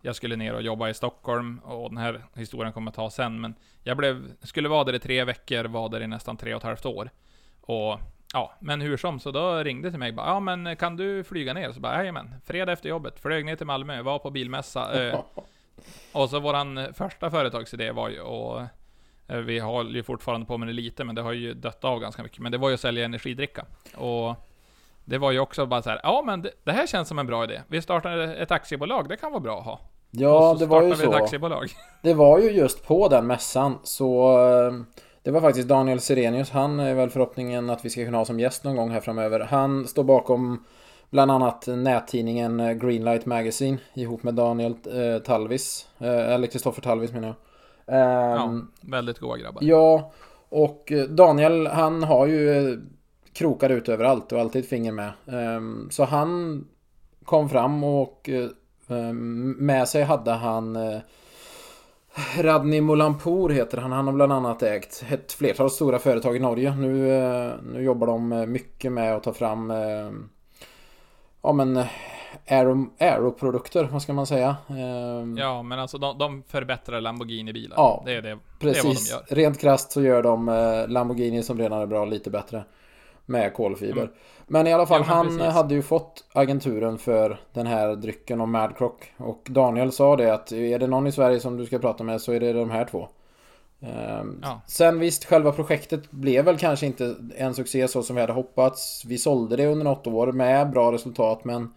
[0.00, 3.40] jag skulle ner och jobba i Stockholm, och den här historien kommer jag ta sen,
[3.40, 6.60] men jag blev, skulle vara där i tre veckor, var där i nästan tre och
[6.60, 7.10] ett halvt år.
[7.60, 8.00] Och
[8.32, 11.54] Ja, men hur som, så då ringde till mig bara, ja men kan du flyga
[11.54, 11.72] ner?
[11.72, 15.08] Så bara, jajamän, fredag efter jobbet, flög ner till Malmö, var på bilmässa.
[15.08, 15.20] Eh,
[16.12, 18.60] och så våran första företagsidé var ju, och
[19.26, 22.00] eh, vi håller ju fortfarande på med det lite, men det har ju dött av
[22.00, 23.66] ganska mycket, men det var ju att sälja energidricka.
[23.94, 24.36] Och
[25.10, 27.26] det var ju också bara så här, ja men det, det här känns som en
[27.26, 27.60] bra idé.
[27.68, 29.80] Vi startar ett aktiebolag, det kan vara bra att ha.
[30.10, 31.12] Ja, det var ju så.
[31.12, 31.66] aktiebolag.
[32.02, 34.72] Det var ju just på den mässan så eh,
[35.22, 38.40] Det var faktiskt Daniel Serenius Han är väl förhoppningen att vi ska kunna ha som
[38.40, 40.64] gäst någon gång här framöver Han står bakom
[41.10, 47.12] Bland annat nättidningen eh, Greenlight Magazine Ihop med Daniel eh, Talvis eh, Eller Kristoffer Talvis
[47.12, 47.36] menar jag
[48.00, 49.62] Ja, Ehm, väldigt goa grabbar.
[49.62, 50.12] Ja,
[50.48, 52.78] och eh, Daniel han har ju eh,
[53.32, 55.12] krokar ut överallt och alltid ett finger med.
[55.26, 56.64] Ehm, Så han
[57.24, 60.98] kom fram och eh, ehm, med sig hade han eh,
[62.38, 63.92] Radni Molampour heter han.
[63.92, 66.74] Han har bland annat ägt ett flertal stora företag i Norge.
[66.76, 70.10] Nu, eh, nu jobbar de eh, mycket med att ta fram eh,
[71.42, 71.84] Ja men
[72.48, 74.56] aero, aeroprodukter, vad ska man säga?
[74.68, 77.76] Ehm, Ja, men alltså de, de förbättrar Lamborghini-bilar.
[77.76, 79.10] Ja, det är det, det är vad de Precis.
[79.10, 79.22] gör.
[79.28, 80.46] Rent krasst så gör de
[80.88, 82.64] Lamborghini som redan är bra lite bättre.
[83.30, 84.02] Med kolfiber.
[84.02, 84.14] Mm.
[84.46, 85.42] Men i alla fall, Ja, han precis.
[85.42, 89.12] hade ju fått agenturen för den här drycken om Madcrock.
[89.16, 92.20] Och Daniel sa det att är det någon i Sverige som du ska prata med
[92.20, 93.08] så är det de här två.
[93.80, 94.60] Ehm, Ja.
[94.66, 99.04] Sen visst, själva projektet blev väl kanske inte en succé så som vi hade hoppats.
[99.06, 101.74] Vi sålde det under något år med bra resultat men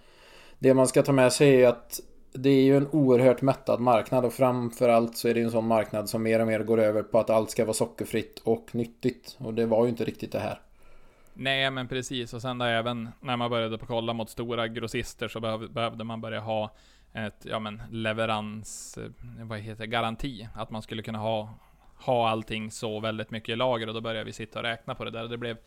[0.59, 1.99] det man ska ta med sig är att
[2.33, 6.09] det är ju en oerhört mättad marknad och framförallt så är det en sån marknad
[6.09, 9.37] som mer och mer går över på att allt ska vara sockerfritt och nyttigt.
[9.39, 10.59] Och det var ju inte riktigt det här.
[11.33, 12.33] Nej, men precis.
[12.33, 16.03] Och sen då även när man började på kolla mot stora grossister så behöv, behövde
[16.03, 16.71] man börja ha
[17.13, 20.47] ett, ja men leverans, eh, vad heter garanti.
[20.55, 21.49] Att man skulle kunna ha,
[22.05, 25.03] ha allting så väldigt mycket i lager och då började vi sitta och räkna på
[25.03, 25.27] det där.
[25.27, 25.57] Det blev,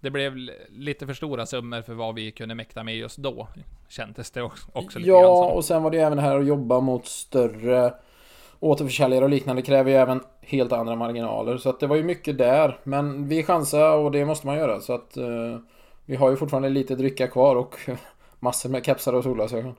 [0.00, 0.36] det blev
[0.68, 3.48] lite för stora summor för vad vi kunde mäkta med just då.
[3.88, 5.56] Kändes det också, också lite grann Ja, som.
[5.56, 7.94] och sen var det även här att jobba mot större
[8.60, 11.56] återförsäljare och liknande kräver ju även helt andra marginaler.
[11.56, 12.78] Så att det var ju mycket där.
[12.84, 14.80] Men vi chansade och det måste man göra.
[14.80, 15.58] Så att eh,
[16.04, 17.76] vi har ju fortfarande lite dricka kvar och
[18.38, 19.74] massor med kepsar och solglasögon.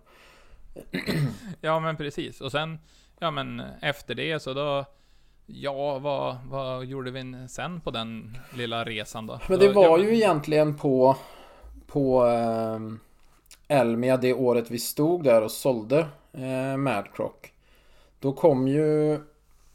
[1.61, 2.41] Ja, men precis.
[2.41, 2.79] Och sen,
[3.19, 4.85] ja men efter det så då,
[5.45, 9.39] ja vad, vad gjorde vi sen på den lilla resan då?
[9.49, 11.15] Men det var ju egentligen på
[11.87, 12.79] På eh,
[13.67, 15.99] Elmia det året vi stod där och sålde
[16.33, 17.53] eh, Madcrock
[18.19, 19.13] då kom ju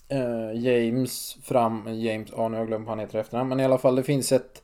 [0.09, 3.61] eh, James fram James, ja nu har jag glömt vad han heter i efternamn Men
[3.61, 4.63] i alla fall det finns ett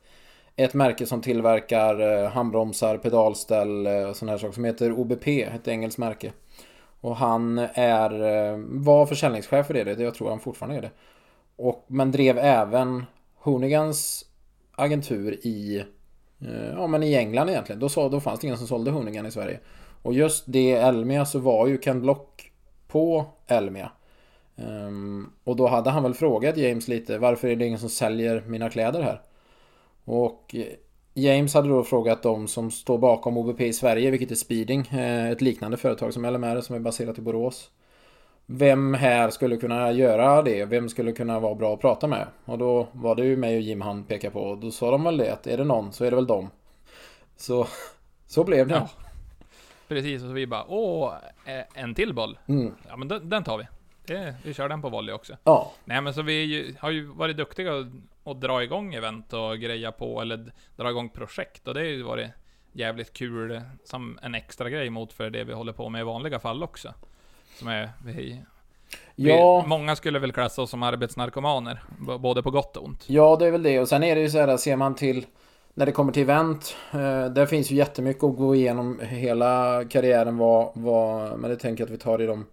[0.55, 5.27] Ett märke som tillverkar eh, handbromsar, pedalställ eh, och sådana här saker som heter OBP,
[5.27, 6.33] ett engelskt märke
[7.01, 10.91] Och han är eh, Var försäljningschef för det, jag tror han fortfarande är det
[11.59, 14.25] och, Men drev även Hoonigans
[14.71, 15.85] agentur i
[16.41, 17.79] eh, Ja men i England egentligen.
[17.79, 19.59] Då, så, då fanns det ingen som sålde Hoonigan i Sverige.
[20.01, 22.51] Och just det Elmia så var ju Ken Block
[22.87, 23.91] på Elmia.
[24.55, 28.43] Um, och då hade han väl frågat James lite varför är det ingen som säljer
[28.47, 29.21] mina kläder här?
[30.05, 30.65] Och eh,
[31.13, 35.29] James hade då frågat de som står bakom OBP i Sverige, vilket är Speeding, eh,
[35.29, 37.69] ett liknande företag som LMR som är baserat i Borås.
[38.45, 40.65] Vem här skulle kunna göra det?
[40.65, 42.27] Vem skulle kunna vara bra att prata med?
[42.45, 44.39] Och då var det ju mig och Jim han pekade på.
[44.39, 46.49] Och då sa de väl det att är det någon så är det väl dem.
[47.37, 47.67] Så,
[48.27, 48.73] så blev det.
[48.73, 49.08] Ja.
[49.89, 51.13] Precis, och så vi bara åh,
[51.45, 52.39] eh, en till boll.
[52.47, 52.73] Mm.
[52.87, 53.67] Ja men den, den tar vi.
[54.05, 55.37] Det, vi kör den på volley också.
[55.43, 57.87] Ja, Nej men så vi ju, har ju varit duktiga att,
[58.23, 61.67] att dra igång event och greja på, eller dra igång projekt.
[61.67, 62.29] Och det har ju varit
[62.71, 66.39] jävligt kul som en extra grej mot för det vi håller på med i vanliga
[66.39, 66.93] fall också.
[67.55, 68.41] Som är, vi,
[69.15, 69.61] ja.
[69.61, 71.83] vi, många skulle väl klassa oss som arbetsnarkomaner,
[72.19, 73.03] både på gott och ont.
[73.07, 73.79] Ja, det är väl det.
[73.79, 75.25] Och sen är det ju så här, ser man till
[75.73, 76.75] när det kommer till event.
[76.91, 80.37] Eh, där finns ju jättemycket att gå igenom hela karriären.
[80.37, 82.45] Vad, vad, men det tänker jag att vi tar i de,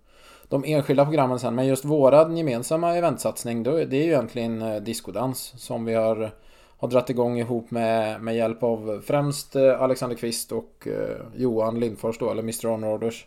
[0.48, 1.55] de enskilda programmen sen.
[1.55, 5.52] Men just våran gemensamma eventsatsning, då, det är ju egentligen eh, diskodans.
[5.57, 6.31] Som vi har,
[6.79, 10.88] har dratt igång ihop med, med hjälp av främst eh, Alexander Kvist och
[11.35, 12.66] Johan Lindfors då, eller Mr.
[12.66, 13.26] On Orders.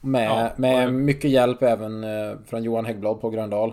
[0.00, 2.06] Med, Ja, med mycket hjälp även
[2.46, 3.72] från Johan Häggblad på Gröndal.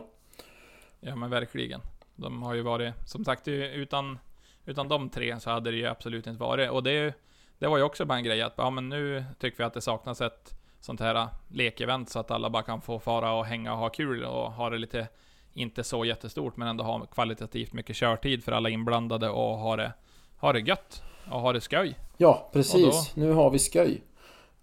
[0.99, 1.81] Ja men verkligen.
[2.15, 4.17] De har ju varit, som sagt, utan,
[4.65, 6.69] utan de tre så hade det ju absolut inte varit.
[6.69, 7.13] Och det,
[7.59, 9.81] det var ju också bara en grej att, ja men nu tycker vi att det
[9.81, 13.79] saknas ett sånt här lekevent så att alla bara kan få fara och hänga och
[13.79, 15.07] ha kul och ha det lite,
[15.53, 19.93] inte så jättestort men ändå ha kvalitativt mycket körtid för alla inblandade och ha det,
[20.37, 21.03] ha det gött.
[21.31, 21.97] Och ha det skoj.
[22.17, 23.15] Ja, precis.
[23.15, 24.01] Nu har vi skoj.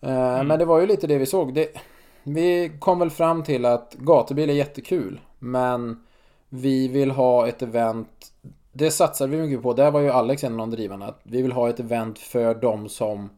[0.01, 0.47] Eh, Mm.
[0.47, 1.55] Men det var ju lite det vi såg.
[1.55, 1.69] Det,
[2.23, 5.21] vi kom väl fram till att gatubil är jättekul.
[5.39, 6.05] Men
[6.49, 8.33] vi vill ha ett event.
[8.73, 9.73] Det satsar vi mycket på.
[9.73, 11.07] Där var ju Alex en av de drivande.
[11.07, 13.31] Att vi vill ha ett event för de som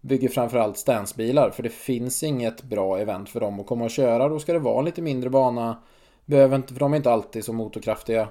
[0.00, 1.50] bygger framförallt stansbilar.
[1.50, 4.28] För det finns inget bra event för dem att komma och köra.
[4.28, 5.82] Då ska det vara en lite mindre bana.
[6.24, 8.28] Behöver inte, för de är inte alltid så motorkraftiga.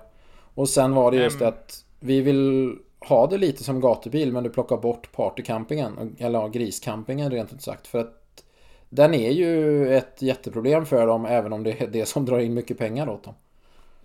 [0.55, 4.33] Och sen var det just Nej, det att vi vill ha det lite som gatubil
[4.33, 6.15] men du plockar bort partycampingen.
[6.19, 7.87] Eller ja, griscampingen rent ut sagt.
[7.87, 8.43] För att
[8.89, 12.53] den är ju ett jätteproblem för dem även om det är det som drar in
[12.53, 13.33] mycket pengar åt dem.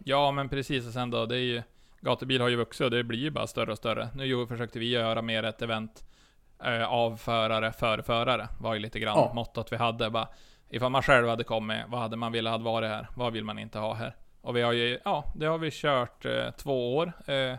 [0.04, 1.62] Ja men precis och sen då, det är ju
[2.04, 4.08] Gatubil har ju vuxit och det blir ju bara större och större.
[4.14, 6.04] Nu försökte vi göra mer ett event
[6.64, 8.48] eh, av förare för förare.
[8.60, 9.32] Var ju lite grann Ja.
[9.34, 10.10] mottot vi hade.
[10.10, 10.28] Bara,
[10.68, 13.08] ifall man själv hade kommit, vad hade man velat ha varit här?
[13.16, 14.16] Vad vill man inte ha här?
[14.40, 17.12] Och vi har ju, ja, det har vi kört eh, två år.
[17.26, 17.56] Eh,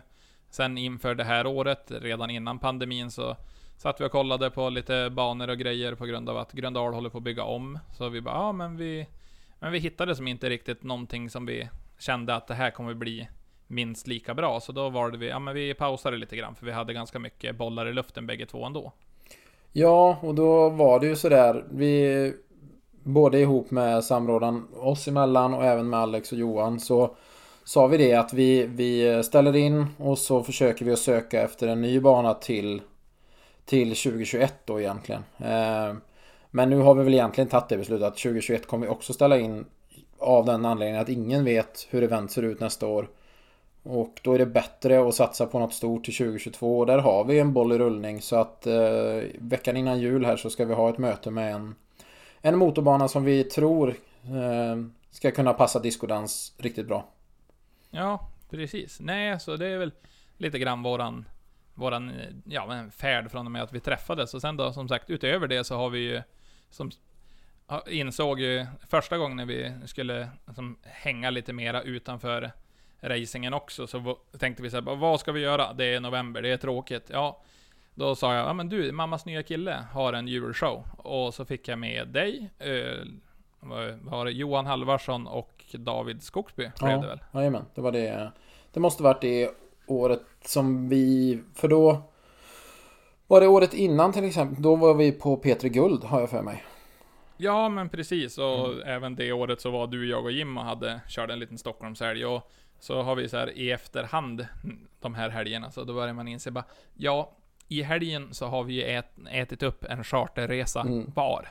[0.50, 3.36] sen inför det här året, redan innan pandemin, så
[3.76, 7.10] satt vi och kollade på lite banor och grejer på grund av att Gröndal håller
[7.10, 7.78] på att bygga om.
[7.92, 9.06] Så vi bara, ja men vi,
[9.58, 13.28] men vi hittade som inte riktigt någonting som vi kände att det här kommer bli
[13.66, 14.60] minst lika bra.
[14.60, 17.56] Så då valde vi, ja men vi pausade lite grann för vi hade ganska mycket
[17.56, 18.92] bollar i luften bägge två ändå.
[19.72, 21.64] Ja, och då var det ju sådär.
[21.70, 22.34] Vi
[23.02, 27.16] både ihop med samrådan oss emellan och även med Alex och Johan så
[27.64, 31.68] sa vi det att vi, vi ställer in och så försöker vi att söka efter
[31.68, 32.80] en ny bana till
[33.66, 35.22] till 2021 då egentligen.
[35.38, 35.94] Eh,
[36.50, 39.38] men nu har vi väl egentligen tagit det beslutet att 2021 kommer vi också ställa
[39.38, 39.64] in
[40.18, 43.08] av den anledningen att ingen vet hur event ser ut nästa år.
[43.88, 47.24] Och då är det bättre att satsa på något stort till 2022 och där har
[47.24, 50.74] vi en boll i rullning så att eh, veckan innan jul här så ska vi
[50.74, 51.74] ha ett möte med en,
[52.40, 53.88] en motorbana som vi tror
[54.24, 54.76] eh,
[55.10, 57.08] ska kunna passa diskodans riktigt bra.
[57.90, 59.00] Ja, precis.
[59.00, 59.92] Nej, så det är väl
[60.36, 61.28] lite grann våran,
[61.74, 62.12] våran,
[62.44, 64.34] ja men färd från och med att vi träffades.
[64.34, 66.22] Och sen då, som sagt, utöver det så har vi ju,
[66.70, 66.90] som
[67.86, 72.52] insåg ju första gången när vi skulle som, hänga lite mera utanför
[73.00, 75.72] racingen också, så tänkte vi så här, bara, vad ska vi göra?
[75.72, 77.10] Det är november, det är tråkigt.
[77.12, 77.42] Ja,
[77.94, 80.84] då sa jag, ja men du, mammas nya kille har en julshow.
[80.96, 83.06] Och så fick jag med dig, eh,
[84.02, 87.20] var det Johan Halvarsson och David Skogsby, blev det väl?
[87.34, 88.32] Jajamän, det var det.
[88.72, 89.50] Det måste varit det
[89.86, 91.40] året som vi...
[91.54, 92.02] För då...
[93.26, 94.62] Var det året innan till exempel?
[94.62, 96.64] Då var vi på P3 Guld har jag för mig.
[97.36, 98.38] Ja, men precis.
[98.38, 98.82] Och Mm.
[98.86, 102.26] även det året så var du, jag och Jim och hade, körde en liten Stockholmshelg.
[102.26, 104.46] Och så har vi så här i efterhand,
[105.00, 107.32] de här helgerna, så då börjar man inse bara, ja,
[107.68, 111.12] i helgen så har vi ju ät, ätit upp en charterresa Mm.
[111.14, 111.48] var.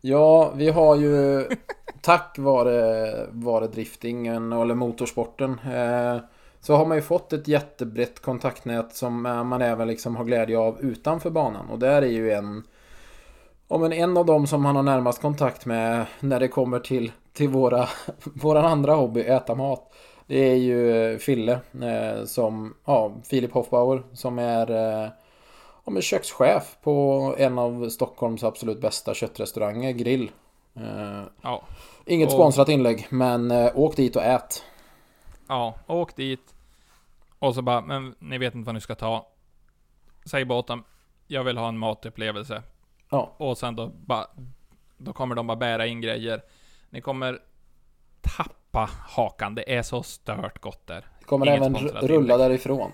[0.00, 1.48] Ja, vi har ju
[2.00, 6.18] tack vare, vare driftingen eller motorsporten eh,
[6.60, 10.58] så har man ju fått ett jättebrett kontaktnät som eh, man även liksom har glädje
[10.58, 11.70] av utanför banan.
[11.70, 12.62] Och där är ju en
[13.68, 17.12] Ja men en av dem som han har närmast kontakt med när det kommer till,
[17.32, 17.88] till våra,
[18.24, 19.92] våran andra hobby, äta mat.
[20.26, 25.10] Det är ju Fille eh, som, ja, Filip Hoffbauer som är eh,
[25.84, 30.30] ja, men kökschef på en av Stockholms absolut bästa köttrestauranger, Grill.
[30.74, 31.62] Eh, Ja,
[32.06, 34.62] Inget Och- sponsrat inlägg, men eh, åk dit och ät.
[35.48, 36.54] Ja, åk dit.
[37.38, 39.26] Och så bara, men ni vet inte vad ni ska ta.
[40.30, 40.84] Säg dem,
[41.26, 42.62] jag vill ha en matupplevelse.
[43.10, 43.34] Ja.
[43.36, 44.26] Och sen då bara,
[44.96, 46.42] då kommer de bara bära in grejer.
[46.90, 47.38] Ni kommer
[48.20, 49.54] tappa hakan.
[49.54, 51.04] Det är så stört gott där.
[51.18, 51.74] Det kommer Inget även
[52.08, 52.38] rulla inlägg.
[52.38, 52.90] därifrån.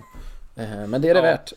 [0.56, 1.22] Eh, Men det är det Ja.
[1.22, 1.52] värt.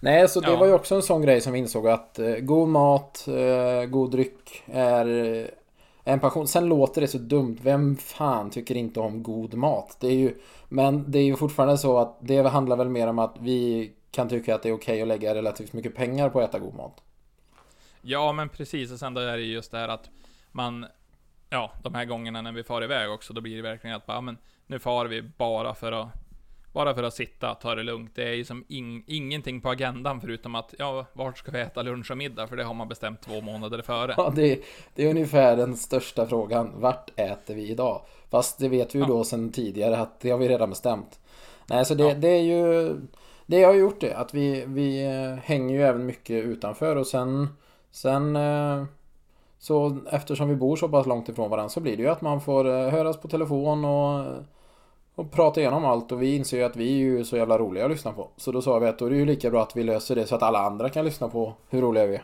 [0.00, 0.56] Nej, så det Ja.
[0.56, 4.10] var ju också en sån grej som vi insåg att eh, god mat, eh, god
[4.10, 5.06] dryck är
[6.04, 6.48] en passion.
[6.48, 7.58] Sen låter det så dumt.
[7.62, 9.96] Vem fan tycker inte om god mat?
[10.00, 10.34] Det är ju,
[10.68, 14.28] men det är ju fortfarande så att det handlar väl mer om att vi kan
[14.28, 17.00] tycka att det är okej att lägga relativt mycket pengar på att äta god mat.
[18.02, 18.92] Ja, men precis.
[18.92, 20.10] Och sen då är det just det här att
[20.52, 20.86] man,
[21.50, 24.20] ja, de här gångerna när vi far iväg också, då blir det verkligen att bara,
[24.20, 26.08] men nu far vi bara för att
[26.72, 28.10] bara för att sitta, ta det lugnt.
[28.14, 31.82] Det är ju som ing, ingenting på agendan förutom att, ja, vart ska vi äta
[31.82, 32.46] lunch och middag?
[32.46, 34.14] För det har man bestämt två månader före.
[34.16, 34.60] Ja, det,
[34.94, 36.72] det är ungefär den största frågan.
[36.80, 38.02] Vart äter vi idag?
[38.30, 39.08] Fast det vet vi ju Ja.
[39.08, 41.20] då sedan tidigare att det har vi redan bestämt.
[41.66, 42.14] Nej, så det, Ja.
[42.14, 42.94] det är ju...
[43.46, 47.48] Det har gjort det, att vi, vi eh, hänger ju även mycket utanför och sen...
[47.90, 48.36] Sen...
[49.58, 52.40] Så eftersom vi bor så pass långt ifrån varandra så blir det ju att man
[52.40, 54.26] får eh, höras på telefon och...
[55.14, 57.84] Och prata igenom allt och vi inser ju att vi är ju så jävla roliga
[57.84, 58.28] att lyssna på.
[58.36, 60.26] Så då sa vi att då är det ju lika bra att vi löser det
[60.26, 62.22] så att alla andra kan lyssna på hur roliga vi är.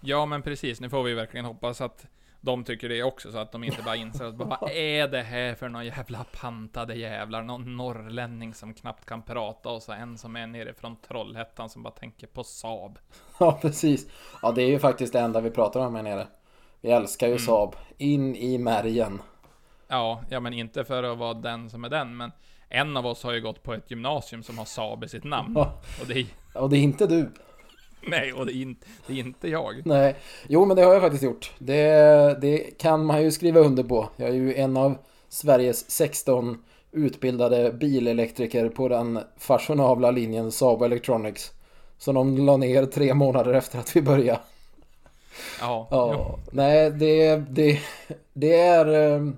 [0.00, 0.80] Ja, men precis.
[0.80, 2.06] Nu får vi verkligen hoppas att
[2.40, 5.22] de tycker det också, så att de inte bara inser att bara, vad är det
[5.22, 7.42] här för några jävla pantade jävlar?
[7.42, 11.82] Någon norrlänning som knappt kan prata och så en som är nere från Trollhättan som
[11.82, 12.98] bara tänker på Saab.
[13.38, 14.06] Ja, precis.
[14.42, 16.26] Ja, det är ju faktiskt det enda vi pratar om här nere.
[16.86, 17.44] Vi älskar ju Mm.
[17.46, 17.76] Saab.
[17.98, 19.22] In i märgen.
[19.88, 22.32] Ja, ja men inte för att vara den som är den, men
[22.68, 25.52] en av oss har ju gått på ett gymnasium som har Saab i sitt namn.
[25.56, 27.28] Ja, Och det är, och det är inte du.
[28.08, 29.82] nej, och det är, inte, det är inte jag.
[29.84, 30.16] Nej.
[30.48, 31.52] Jo, men det har jag faktiskt gjort.
[31.58, 34.08] Det, det kan man ju skriva under på.
[34.16, 41.52] Jag är ju en av Sveriges 16 utbildade bilelektriker på den fashionabla linjen Saab Electronics.
[41.98, 44.40] Som de la ner tre månader efter att vi började.
[45.60, 47.80] Ja, Ja, nej det, det,
[48.32, 49.28] det är eh,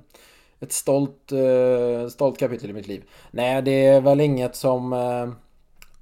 [0.60, 3.04] ett stolt, eh, stolt kapitel i mitt liv.
[3.30, 5.28] Nej, det är väl inget som eh,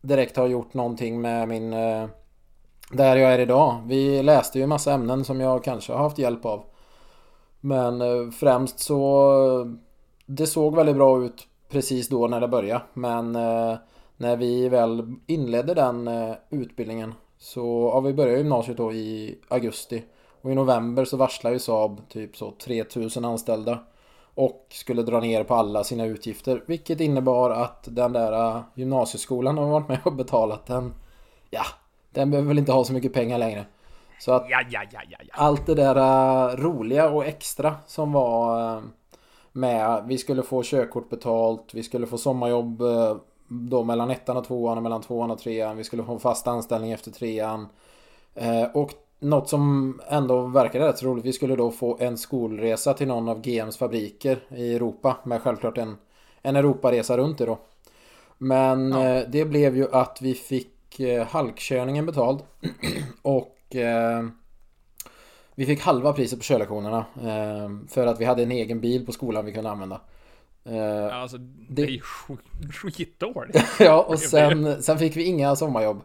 [0.01, 1.71] direkt har gjort någonting med min...
[2.91, 3.83] Där jag är idag.
[3.87, 6.65] Vi läste ju massa ämnen som jag kanske har haft hjälp av.
[7.61, 9.77] Men främst så...
[10.27, 12.83] Det såg väldigt bra ut precis då när det började.
[12.93, 13.33] Men
[14.17, 16.11] när vi väl inledde den
[16.51, 17.15] utbildningen
[17.47, 20.05] så, ja vi började gymnasiet då i augusti.
[20.43, 23.79] Och i november så varslade ju Saab typ så 3000 anställda.
[24.35, 26.63] Och skulle dra ner på alla sina utgifter.
[26.67, 30.95] Vilket innebar att den där eh, gymnasieskolan har varit med och betalat den.
[31.51, 31.63] Ja,
[32.11, 33.67] den behöver väl inte ha så mycket pengar längre.
[34.21, 38.83] Så att Ja, ja, ja, allt det där eh, roliga och extra som var eh,
[39.53, 40.05] med.
[40.07, 41.75] Vi skulle få körkort betalt.
[41.75, 42.83] Vi skulle få sommarjobb
[43.49, 45.77] då mellan ettan och tvåan och mellan tvåan och trean.
[45.77, 47.67] Vi skulle få fast anställning efter trean.
[48.35, 51.25] Eh, Och något som ändå verkade rätt roligt.
[51.25, 55.17] Vi skulle då få en skolresa till någon av GMs fabriker i Europa.
[55.25, 55.97] Med självklart en,
[56.43, 57.59] en Europaresa runt det då.
[58.39, 59.05] Men Ja.
[59.05, 62.41] eh, det blev ju att vi fick eh, halkkörningen betald.
[63.23, 64.25] och eh,
[65.55, 67.05] vi fick halva priset på körlektionerna.
[67.23, 70.01] Eh, för att vi hade en egen bil på skolan vi kunde använda.
[70.69, 71.37] Eh, Alltså,
[71.69, 73.59] det är ju sk- skitdåligt.
[73.81, 76.01] ja, och sen, sen fick vi inga sommarjobb.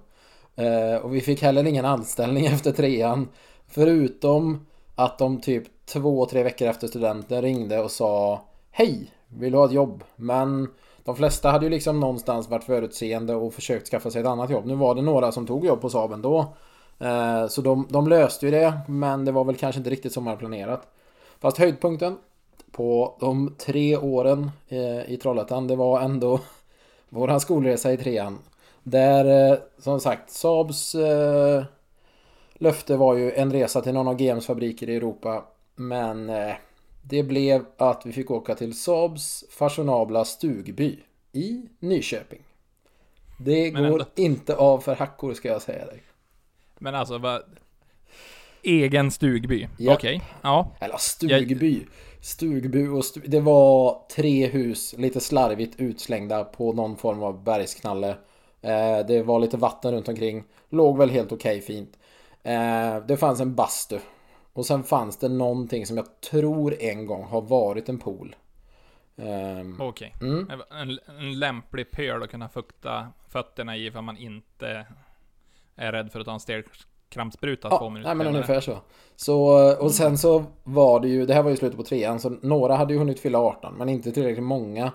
[0.56, 3.28] Eh, och vi fick heller ingen anställning efter trean.
[3.68, 9.58] Förutom att de typ två, tre veckor efter studenten ringde och sa Hej, vill du
[9.58, 10.04] ha ett jobb?
[10.16, 10.68] Men
[11.04, 14.66] de flesta hade ju liksom någonstans varit förutseende och försökt skaffa sig ett annat jobb.
[14.66, 16.54] Nu var det några som tog jobb på Saab ändå.
[17.00, 20.24] Eh, så de, de löste ju det, men det var väl kanske inte riktigt som
[20.24, 20.88] man planerat.
[21.40, 22.18] Fast höjdpunkten
[22.72, 26.40] på de tre åren eh, i Trollhättan, det var ändå
[27.10, 28.40] våran skolresa i trean.
[28.84, 31.64] Där, eh, som sagt, Saabs eh,
[32.54, 35.44] löfte var ju en resa till någon av GMs fabriker i Europa.
[35.76, 36.32] Men
[37.02, 41.00] det blev att vi fick åka till Saabs fashionabla stugby
[41.32, 42.42] i Nyköping.
[43.38, 44.06] Det Men går ändå.
[44.16, 46.04] inte av för hackor ska jag säga dig.
[46.78, 47.42] Men alltså, vad...
[48.64, 49.68] Egen stugby?
[49.88, 50.72] Okej, ja.
[50.80, 51.86] Eller stugby.
[52.22, 58.10] Stugby och stu- Det var tre hus lite slarvigt utslängda på någon form av bergsknalle.
[58.62, 60.44] Eh, det var lite vatten runt omkring.
[60.70, 62.00] Låg väl helt okej fint.
[62.44, 64.00] Eh, det fanns en bastu.
[64.54, 68.36] Och sen fanns det någonting som jag tror en gång har varit en pool.
[69.18, 70.16] Ehm, Okej.
[70.22, 70.52] mm.
[70.72, 74.86] En, en lämplig pöl att kunna fukta fötterna i för man inte
[75.76, 76.40] är rädd för att ta en
[77.12, 78.36] krampspruta två Ja, minuter nej, men senare.
[78.44, 78.78] ungefär så.
[79.16, 79.76] så.
[79.84, 82.76] Och sen så var det ju, det här var ju slutet på trean, så några
[82.76, 84.92] hade ju hunnit fylla 18, men inte tillräckligt många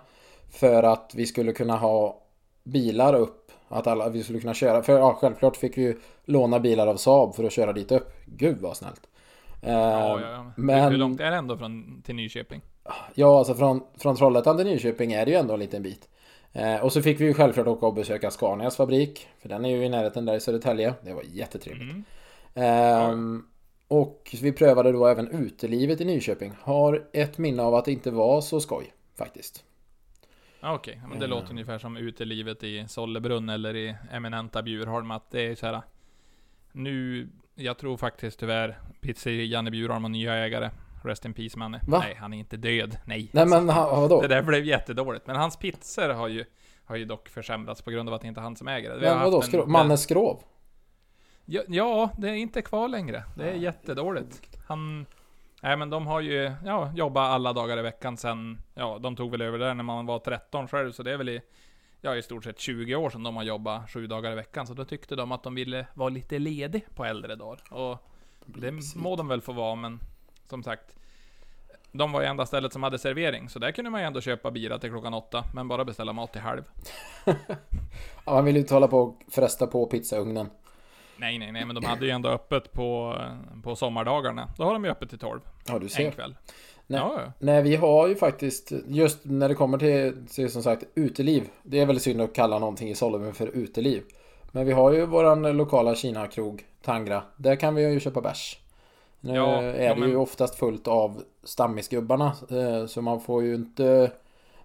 [0.50, 2.22] för att vi skulle kunna ha
[2.64, 3.42] bilar upp.
[3.68, 6.96] Att alla, vi skulle kunna köra, för ja, självklart fick vi ju låna bilar av
[6.96, 8.12] Saab för att köra dit upp.
[8.26, 9.00] Gud vad snällt.
[9.60, 10.52] Ja, ja, ja.
[10.56, 12.60] Men- Hur långt är det ändå från, till Nyköping?
[13.14, 16.08] Ja, alltså från, från Trollhättan till Nyköping är det ju ändå en liten bit.
[16.56, 19.28] Eh, och så fick vi ju självklart åka och besöka Scanias fabrik.
[19.42, 20.94] För den är ju i närheten där i Södertälje.
[21.02, 21.90] Det var jättetrevligt.
[21.92, 22.04] Mm.
[22.54, 23.46] Ehm,
[23.88, 26.52] och vi prövade då även utelivet i Nyköping.
[26.60, 29.64] Har ett minne av att det inte var så skoj faktiskt.
[30.60, 31.30] Ja, Okej, men det Eh.
[31.30, 35.10] låter ungefär som utelivet i Sollebrunn eller i eminenta Bjurholm.
[35.10, 35.82] Att det är så här.
[36.72, 40.70] Nu, jag tror faktiskt tyvärr pizzerian i Bjurholm har nya ägare.
[41.06, 41.80] Rest in peace Manne.
[41.86, 41.98] Va?
[41.98, 42.96] Nej, han är inte död.
[43.04, 43.30] Nej.
[43.32, 44.20] Nej men ha- vadå?
[44.22, 45.26] Det där blev jättedåligt.
[45.26, 46.44] Men hans pizzor har ju,
[46.84, 48.96] har ju dock försämrats på grund av att det inte är han som äger det.
[48.98, 49.36] Vi Men vadå?
[49.36, 49.68] en- Skrov?
[49.68, 50.42] Mannes skrov?
[51.44, 53.24] Ja, ja, det är inte kvar längre.
[53.36, 54.56] Det är jättedåligt.
[54.66, 55.06] Han...
[55.62, 59.30] Nej men de har ju, ja, jobbat alla dagar i veckan sen, ja, de tog
[59.30, 61.40] väl över där när man var 13 själv, så det är väl i,
[62.00, 64.74] ja, i stort sett 20 år sedan de har jobbat sju dagar i veckan, så
[64.74, 67.60] då tyckte de att de ville vara lite ledig på äldre dagar.
[67.70, 67.98] Och
[68.46, 70.00] det må de väl få vara, men
[70.48, 70.96] som sagt,
[71.92, 74.50] de var ju enda stället som hade servering, så där kunde man ju ändå köpa
[74.50, 76.62] bira till klockan åtta, men bara beställa mat till halv.
[78.24, 80.50] Ja, man vill ju inte hålla på och fresta på pizzaugnen.
[81.16, 83.16] Nej, nej, nej, men de hade ju ändå öppet på,
[83.62, 84.48] på sommardagarna.
[84.56, 86.10] Då har de ju öppet till 12, Ja, du en ser.
[86.10, 86.36] kväll.
[86.86, 87.00] Nej.
[87.00, 87.20] Ja.
[87.38, 91.48] Nej, vi har ju faktiskt, just när det kommer till, till som sagt uteliv.
[91.62, 94.02] Det är väl synd att kalla någonting i Sollebrunn för uteliv.
[94.52, 97.22] Men vi har ju våran lokala Kina-krog, Tangra.
[97.36, 98.58] Där kan vi ju köpa bärs.
[99.26, 102.32] Nu Ja, är ja, det men- ju oftast fullt av stammisgubbarna.
[102.50, 104.12] eh, Så man får ju inte...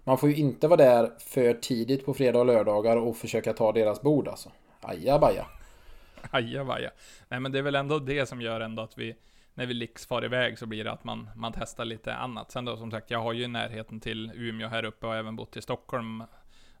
[0.04, 3.72] Man får ju inte vara där för tidigt på fredag och lördagar och försöka ta
[3.72, 4.50] deras bord alltså.
[4.80, 5.46] Ajabaja.
[6.30, 6.90] Ajabaja.
[7.28, 9.14] Nej men det är väl ändå det som gör ändå att vi,
[9.54, 12.50] när vi liksom far iväg så blir det att man, man testar lite annat.
[12.50, 15.56] Sen då som sagt, jag har ju närheten till Umeå här uppe och även bott
[15.56, 16.24] i Stockholm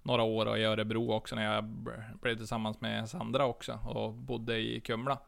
[0.02, 1.64] några år och i Örebro också när jag
[2.22, 5.18] blev tillsammans med Sandra också och bodde i Kumla.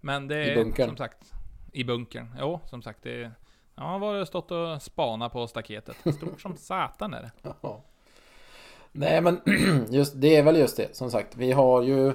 [0.00, 1.32] Men det är som sagt,
[1.72, 2.34] i bunkern.
[2.40, 3.30] Jo, som sagt det
[3.74, 5.96] Ja, han var stått och spana på staketet.
[6.16, 7.30] Stort som satan är det.
[7.60, 7.80] Ja.
[8.92, 9.40] Nej men
[9.90, 10.96] just, det är väl just det.
[10.96, 12.12] Som sagt, vi har ju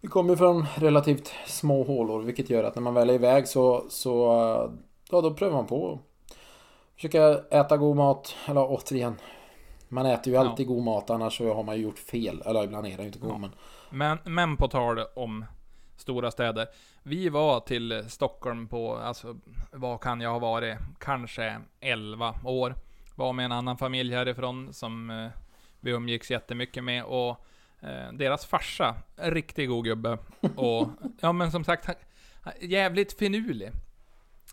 [0.00, 3.84] Vi kommer från relativt små hålor vilket gör att när man väl är iväg så,
[3.90, 4.26] så
[5.10, 5.98] Ja då prövar man på
[6.94, 9.16] Försöka äta god mat, eller återigen
[9.88, 10.40] Man äter ju Ja.
[10.40, 13.06] alltid god mat annars så har man ju gjort fel Eller ibland är det ju
[13.06, 13.38] inte god Ja.
[13.38, 13.50] men
[13.90, 15.44] Men, men på tal om
[15.96, 16.66] stora städer.
[17.02, 19.36] Vi var till Stockholm på, alltså,
[19.72, 20.78] vad kan jag ha varit?
[21.00, 22.74] Kanske 11 år.
[23.14, 25.28] Var med en annan familj härifrån som eh,
[25.80, 27.44] vi umgicks jättemycket med och
[27.80, 30.18] eh, deras farsa, en riktig god gubbe.
[30.56, 30.88] Och,
[31.20, 31.88] ja men som sagt,
[32.60, 33.70] jävligt finurlig.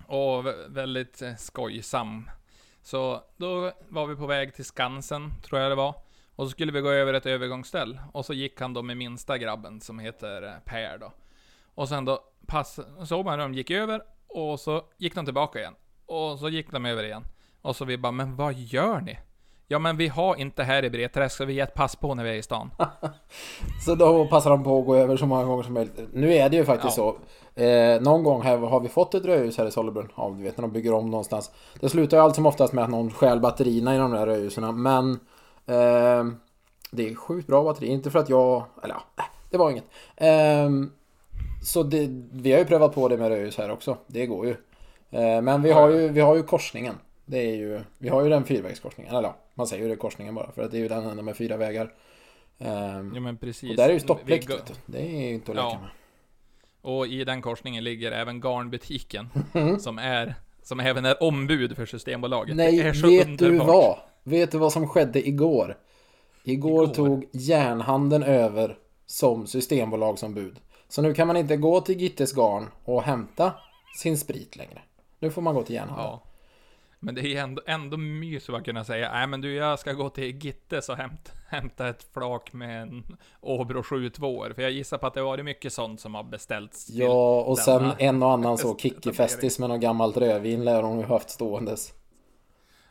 [0.05, 2.29] Och vä- väldigt eh, skojsam.
[2.81, 5.95] Så då var vi på väg till Skansen, tror jag det var.
[6.35, 7.99] Och så skulle vi gå över ett övergångsställ.
[8.11, 11.11] Och så gick han då med minsta grabben som heter eh, Per då.
[11.75, 15.59] Och sen då pass, såg man hur de gick över och så gick de tillbaka
[15.59, 15.73] igen.
[16.05, 17.23] Och så gick de över igen.
[17.61, 19.19] Och så vi bara, men vad gör ni?
[19.67, 22.23] Ja men vi har inte här i Bredträsk så vi ger ett pass på när
[22.23, 22.71] vi är i stan.
[23.85, 26.49] Så då passar de på att gå över så många gånger som möjligt Nu är
[26.49, 27.15] det ju faktiskt Ja.
[27.55, 30.43] så eh, Någon gång här har vi fått ett rödljus här i Sollebrunn Ja du
[30.43, 33.11] vet när de bygger om någonstans Det slutar ju allt som oftast med att någon
[33.11, 35.11] stjäl batterierna i de där rödljusen Men
[35.65, 36.25] eh,
[36.91, 40.69] Det är sjukt bra batteri Inte för att jag Eller ja, det var inget eh,
[41.63, 44.51] Så det, vi har ju prövat på det med rödljus här också Det går ju
[45.11, 46.95] eh, Men vi har ju, vi har ju korsningen
[47.25, 50.35] Det är ju Vi har ju den fyrvägskorsningen Eller ja, man säger ju det korsningen
[50.35, 51.93] bara För att det är ju den enda med fyra vägar
[52.59, 53.69] Ehm, Ja men precis.
[53.69, 54.73] och där är ju Vi stopplikt du.
[54.85, 55.79] Det är ju inte att leka Ja.
[55.79, 55.89] med.
[56.81, 59.29] Och i den korsningen ligger även garnbutiken.
[59.53, 59.79] Mm.
[59.79, 62.55] som är, som även är ombud för Systembolaget.
[62.55, 63.67] Nej, det är så vet du underbart.
[63.67, 63.97] vad?
[64.23, 65.77] Vet du vad som skedde igår?
[66.43, 66.93] Igår, Igår?
[66.93, 70.59] tog järnhandeln över som systembolagsombud.
[70.93, 73.53] Så nu kan man inte gå till Gittes garn och hämta
[73.97, 74.81] sin sprit längre.
[75.19, 76.09] Nu får man gå till järnhandeln.
[76.09, 76.23] Ja.
[76.99, 80.09] Men det är ändå, ändå mys att kunna säga, nej men du jag ska gå
[80.09, 85.07] till Gittes och hämta, hämta ett flak med en Åbro 72 För jag gissar på
[85.07, 88.57] att det har varit mycket sånt som har beställts Ja, och sen en och annan
[88.57, 91.93] så kickifestis med något gammalt rödvin lär hon ju haft ståendes.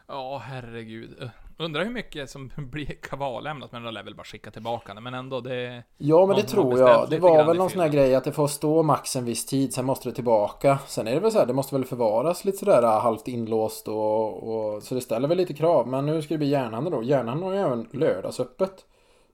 [0.08, 1.30] Ja, herregud.
[1.58, 5.00] Undrar hur mycket som blir kvarlämnat, men de lär väl bara skicka tillbaka det.
[5.00, 5.82] Men ändå, det...
[5.98, 7.10] Ja men det tror jag.
[7.10, 9.74] Det var väl någon sån här grej att det får stå max en viss tid,
[9.74, 10.78] sen måste det tillbaka.
[10.86, 14.74] Sen är det väl så här, det måste väl förvaras lite sådär halvt inlåst och,
[14.74, 15.88] och så det ställer väl lite krav.
[15.88, 17.02] Men nu ska det bli järnhandel då.
[17.02, 18.84] Järnhandeln har ju även lördagsöppet.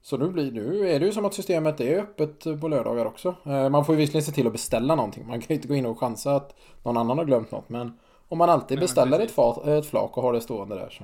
[0.01, 3.35] Så nu, blir, nu är det ju som att systemet är öppet på lördagar också.
[3.45, 5.27] Eh, Man får ju visserligen se till att beställa någonting.
[5.27, 7.69] Man kan ju inte gå in och chansa att någon annan har glömt något.
[7.69, 7.97] Men
[8.27, 11.03] om man alltid beställer ett, fat, ett flak och har det stående där så.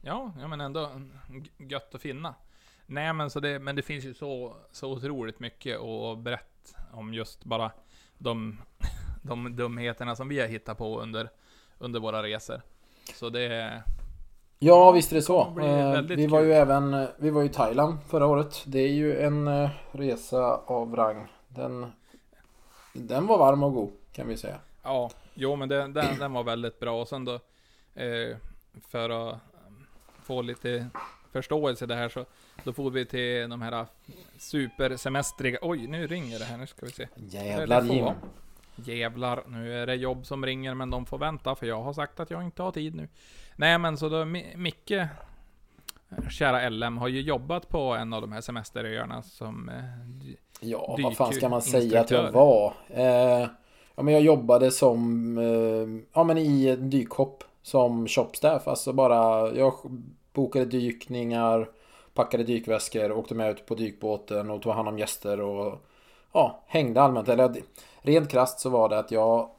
[0.00, 0.90] Ja, ja men ändå
[1.58, 2.34] gött att finna.
[2.86, 6.46] Nej men så det, men det finns ju så, så otroligt mycket att berätta
[6.92, 7.70] om just bara
[8.18, 8.60] de,
[9.22, 11.30] de dumheterna som vi har hittat på under,
[11.78, 12.62] under våra resor.
[13.14, 13.82] Så det,
[14.58, 15.50] Ja, visst är det så.
[15.50, 16.48] bli Eh, Vi var kul.
[16.48, 18.62] ju även vi var i Thailand förra året.
[18.66, 21.26] Det är ju en eh, resa av rang.
[21.48, 21.92] Den,
[22.92, 24.58] den var varm och god kan vi säga.
[24.82, 27.00] ja, jo men det, den, den var väldigt bra.
[27.00, 27.34] Och sen då,
[27.94, 28.36] eh,
[28.88, 29.38] för att
[30.30, 30.86] få lite
[31.32, 32.24] förståelse det här så,
[32.64, 33.86] då får vi till de här
[34.38, 37.08] supersemestriga, oj nu ringer det här, nu ska vi se.
[37.16, 38.04] Jävlar Jim.
[38.76, 42.20] Jävlar, nu är det jobb som ringer men de får vänta för jag har sagt
[42.20, 43.08] att jag inte har tid nu.
[43.56, 44.92] Nej men så då, Mi- Micke,
[46.30, 49.68] kära LM, har ju jobbat på en av de här semesteröarna som...
[49.68, 49.74] eh,
[50.60, 52.74] Ja, vad fan ska man säga att jag var?
[52.88, 53.48] Eh,
[53.94, 58.68] ja, men jag jobbade som, eh, ja men i dykhopp som shopstaff.
[58.68, 59.72] Alltså bara, jag
[60.40, 61.68] bokade dykningar,
[62.14, 65.78] packade dykväskor, åkte med ut på dykbåten och tog hand om gäster och
[66.32, 67.28] ja, hängde allmänt.
[67.28, 67.62] Eller
[68.00, 69.50] rent krasst så var det att jag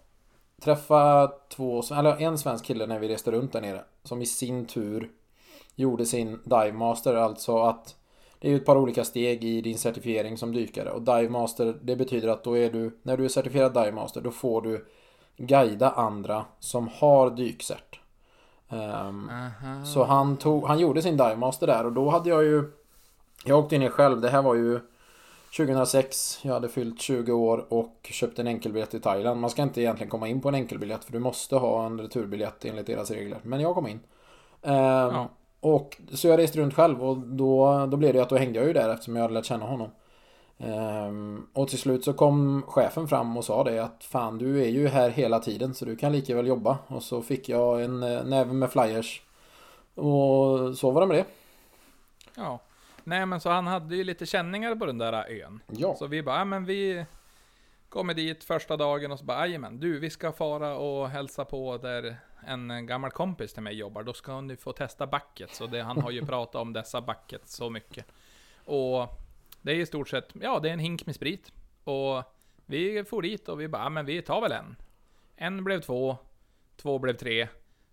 [0.61, 3.83] träffade två, eller en svensk kille när vi reste runt där nere.
[4.03, 5.09] Som i sin tur
[5.75, 7.95] gjorde sin dive master, alltså att
[8.39, 11.77] det är ju ett par olika steg i din certifiering som dykare och Dive Master
[11.81, 14.85] det betyder att då är du när du är certifierad Dive Master då får du
[15.37, 18.00] guida andra som har dykcert.
[18.71, 19.85] Aha.
[19.85, 22.71] så han, tog, han gjorde sin Dive Master där och då hade jag ju
[23.45, 24.79] Jag åkte ner själv, det här var ju
[25.57, 29.39] 2006, jag hade fyllt 20 år och köpte en enkelbiljett till Thailand.
[29.41, 32.65] Man ska inte egentligen komma in på en enkelbiljett för du måste ha en returbiljett
[32.65, 33.39] enligt deras regler.
[33.43, 33.99] Men jag kom in.
[34.61, 35.29] Ehm, Ja.
[35.59, 38.67] och så jag reste runt själv och då, då blev det att då hängde jag
[38.67, 39.89] ju där eftersom jag hade lärt känna honom.
[40.63, 44.69] Ehm, och till slut så kom chefen fram och sa det att fan du är
[44.69, 46.77] ju här hela tiden så du kan lika väl jobba.
[46.87, 49.21] Och så fick jag en eh, näve med flyers.
[49.95, 51.25] Och så var det med det.
[52.35, 52.59] Ja.
[53.03, 55.59] Nej men så han hade ju lite känningar på den där ön.
[55.67, 55.95] Ja.
[55.95, 57.05] Så vi bara, ja men vi
[57.89, 61.77] kommer dit första dagen och så bara, men du vi ska fara och hälsa på
[61.77, 64.03] där en gammal kompis till mig jobbar.
[64.03, 65.57] Då ska ni få testa buckets.
[65.57, 68.05] Så det, han har ju pratat om dessa buckets så mycket.
[68.65, 69.20] Och
[69.61, 71.51] det är i stort sett, ja det är en hink med sprit.
[71.83, 72.23] Och
[72.65, 74.75] vi for dit och vi bara, ja, men vi tar väl en.
[75.35, 76.17] En blev två,
[76.75, 77.47] två blev tre.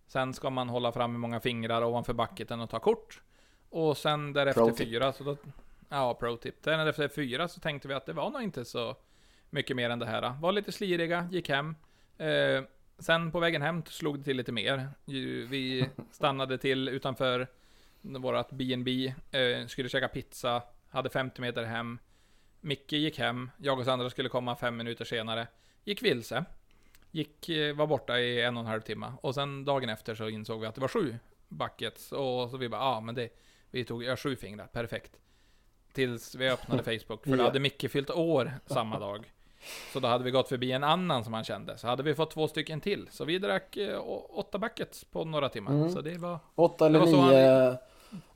[0.06, 3.22] Sen ska man hålla fram hur många fingrar ovanför bucketen och ta kort.
[3.70, 5.36] Och sen därefter Pro fyra, så då...
[5.88, 6.54] Ja, pro tip.
[6.64, 8.96] Sen efter fyra så tänkte vi att det var nog inte så
[9.50, 10.34] mycket mer än det här.
[10.40, 11.76] Var lite sliriga, gick hem.
[12.18, 12.62] Eh,
[12.98, 14.88] sen på vägen hem slog det till lite mer.
[15.48, 17.46] Vi stannade till utanför
[18.00, 20.62] vårat B&B, eh, skulle käka pizza,
[20.98, 21.98] hade 50 meter hem.
[22.60, 25.46] Micke gick hem, jag och Sandra skulle komma fem minuter senare.
[25.84, 26.44] Gick vilse.
[27.10, 29.12] Gick, eh, var borta i en och en halv timme.
[29.20, 31.18] Och sen dagen efter så insåg vi att det var sju
[31.48, 32.12] buckets.
[32.12, 33.28] Och så vi bara, ja ah, men det,
[33.70, 35.12] vi tog ja, sju fingrar, perfekt.
[35.92, 39.32] Tills vi öppnade Facebook, för då hade Micke fyllt år samma dag.
[39.92, 41.78] Så då hade vi gått förbi en annan som han kände.
[41.78, 43.08] Så hade vi fått två stycken till.
[43.10, 45.72] Så vi drack eh, åtta buckets på några timmar.
[45.72, 45.90] Mm.
[45.90, 46.38] Så det var...
[46.54, 47.78] Åtta eller Det var så nio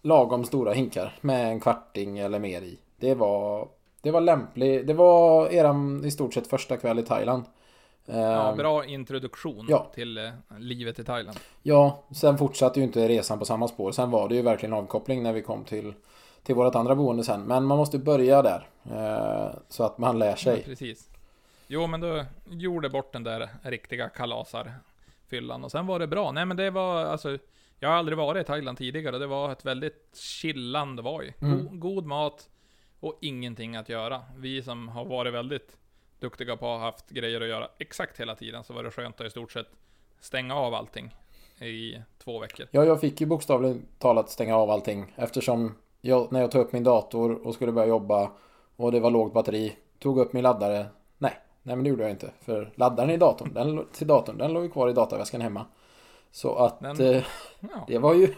[0.02, 2.78] lagom stora hinkar med en kvarting eller mer i.
[2.96, 3.68] Det var,
[4.02, 4.86] det var lämpligt.
[4.86, 7.44] Det var eran i stort sett första kväll i Thailand.
[8.06, 9.90] Ja, Ehm, bra introduktion ja.
[9.94, 11.38] till eh, livet i Thailand.
[11.62, 13.92] Ja, sen fortsatte ju inte resan på samma spår.
[13.92, 15.94] Sen var det ju verkligen avkoppling när vi kom till,
[16.42, 17.42] till vårt andra boende sen.
[17.42, 18.66] Men man måste börja där.
[18.90, 20.62] eh, så att man lär Ja, sig.
[20.62, 21.08] precis.
[21.66, 26.32] Jo, men då gjorde bort den där riktiga kalasarfyllan och sen var det bra.
[26.32, 27.38] Nej, men det var alltså.
[27.82, 31.32] Jag har aldrig varit i Thailand tidigare det var ett väldigt chillande var ju.
[31.40, 31.58] Mm.
[31.58, 32.48] God, god mat
[33.00, 34.22] och ingenting att göra.
[34.36, 35.76] Vi som har varit väldigt
[36.18, 39.20] duktiga på att ha haft grejer att göra exakt hela tiden så var det skönt
[39.20, 39.66] att i stort sett
[40.20, 41.14] stänga av allting
[41.60, 42.66] i två veckor.
[42.70, 45.14] Ja, jag fick ju bokstavligt talat stänga av allting.
[45.16, 48.30] Eftersom jag, när jag tog upp min dator och skulle börja jobba
[48.76, 49.76] och det var lågt batteri.
[49.98, 50.86] Tog upp min laddare.
[51.18, 52.30] Nej, nej men det gjorde jag inte.
[52.40, 55.66] För laddaren i datorn, den, till datorn, den låg ju kvar i dataväskan hemma.
[56.32, 57.24] Så att Den- eh,
[57.60, 58.34] Ja, det var ju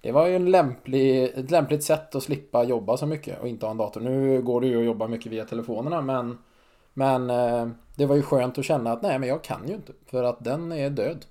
[0.00, 3.66] det var ju en lämplig, ett lämpligt sätt att slippa jobba så mycket och inte
[3.66, 4.00] ha en dator.
[4.00, 6.38] Nu går det ju att jobba mycket via telefonerna men
[6.92, 9.92] Men eh, det var ju skönt att känna att nej men jag kan ju inte
[10.06, 11.24] för att den är död.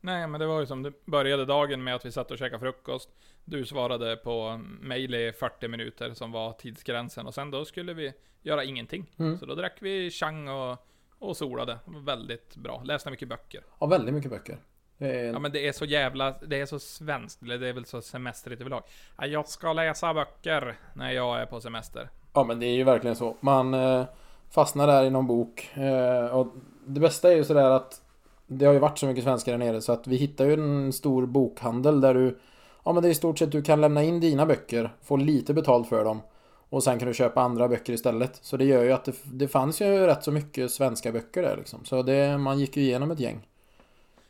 [0.00, 2.60] Nej, men det var ju som det började dagen med att vi satt och käkade
[2.60, 3.10] frukost.
[3.44, 8.12] Du svarade på mail i 40 minuter som var tidsgränsen och sen då skulle vi
[8.42, 9.06] göra ingenting.
[9.18, 9.38] Mm.
[9.38, 10.78] Så då drack vi chang och,
[11.18, 11.78] och solade.
[11.86, 12.82] Väldigt bra.
[12.84, 13.64] Läste mycket böcker.
[13.80, 14.58] Ja, väldigt mycket böcker.
[14.98, 17.72] Det är, Ja men det är så jävla, det är så svenskt, eller det är
[17.72, 18.82] väl så semestrigt överlag.
[19.18, 22.08] Ja, jag ska läsa böcker när jag är på semester.
[22.32, 23.36] Ja men det är ju verkligen så.
[23.40, 24.04] Man eh,
[24.50, 25.70] fastnar där i någon bok.
[25.74, 26.46] Eh, och
[26.86, 28.02] det bästa är ju sådär att
[28.46, 30.92] det har ju varit så mycket svenskar där nere så att vi hittar ju en
[30.92, 32.38] stor bokhandel där du
[32.84, 35.54] Ja men det är i stort sett du kan lämna in dina böcker, få lite
[35.54, 36.20] betalt för dem
[36.68, 38.38] och sen kan du köpa andra böcker istället.
[38.42, 41.56] Så det gör ju att det, det fanns ju rätt så mycket svenska böcker där
[41.56, 41.84] liksom.
[41.84, 43.46] Så det, man gick ju igenom ett gäng.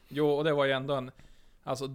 [0.09, 1.11] Jo, och det var ju ändå en,
[1.63, 1.87] alltså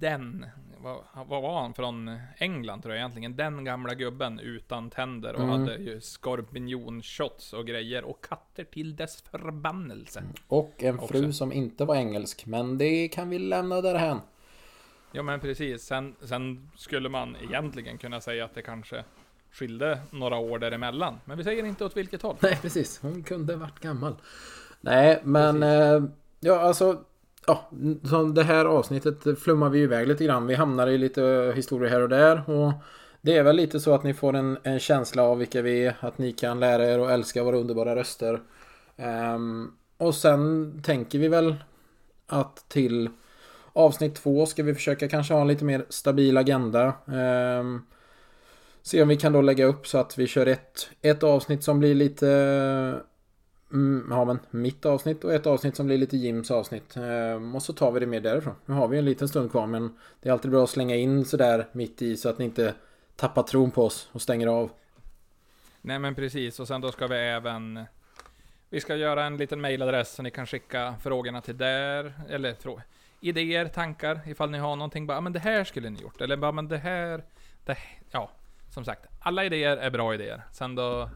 [0.00, 0.46] den,
[0.78, 3.36] vad, vad var han från England tror jag egentligen?
[3.36, 5.60] Den gamla gubben utan tänder och Mm.
[5.60, 10.22] hade ju skorpionshots och grejer och katter till dess förbannelse.
[10.48, 11.32] Och en fru Också.
[11.32, 12.46] som inte var engelsk.
[12.46, 14.20] Men det kan vi lämna därhän.
[15.12, 19.04] Ja men precis, sen, sen skulle man egentligen kunna säga att det kanske
[19.50, 21.20] skilde några år däremellan.
[21.24, 22.36] Men vi säger inte åt vilket håll.
[22.40, 24.16] Nej precis, hon kunde varit gammal.
[24.80, 26.02] Nej men eh,
[26.40, 27.04] ja alltså
[27.48, 27.70] Ja,
[28.04, 30.46] så det här avsnittet flummar vi iväg lite grann.
[30.46, 32.50] Vi hamnar i lite historier här och där.
[32.50, 32.72] Och
[33.20, 35.96] det är väl lite så att ni får en, en känsla av vilka vi är.
[36.00, 38.40] Att ni kan lära er och älska våra underbara röster.
[39.34, 41.54] Um, och sen tänker vi väl
[42.26, 43.10] att till
[43.72, 46.92] avsnitt två ska vi försöka kanske ha en lite mer stabil agenda.
[47.06, 47.86] Um,
[48.82, 51.78] se om vi kan då lägga upp så att vi kör ett, ett avsnitt som
[51.78, 53.00] blir lite
[53.72, 56.96] mm, Ja men mitt avsnitt och ett avsnitt som blir lite Jims avsnitt.
[56.96, 58.54] Ehm, och så tar vi det mer därifrån.
[58.66, 61.24] Nu har vi en liten stund kvar men det är alltid bra att slänga in
[61.24, 62.74] sådär mitt i så att ni inte
[63.16, 64.70] tappar tron på oss och stänger av.
[65.80, 67.84] Nej men precis, och sen då ska vi även
[68.70, 72.80] Vi ska göra en liten mailadress så ni kan skicka frågorna till där, eller frå,
[73.20, 76.52] idéer, tankar, ifall ni har någonting bara, men det här skulle ni gjort, eller bara,
[76.52, 77.24] men det här,
[77.64, 77.76] det,
[78.10, 78.30] ja,
[78.74, 80.42] som sagt, alla idéer är bra idéer.
[80.52, 81.10] Sen då,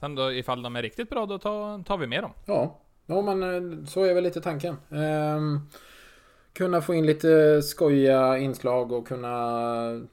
[0.00, 2.30] sen då ifall de är riktigt bra, då tar, tar vi med dem.
[2.46, 4.76] Ja, ja men eh, så är väl lite tanken.
[4.90, 5.60] Ehm,
[6.52, 9.28] kunna få in lite skojiga inslag och kunna...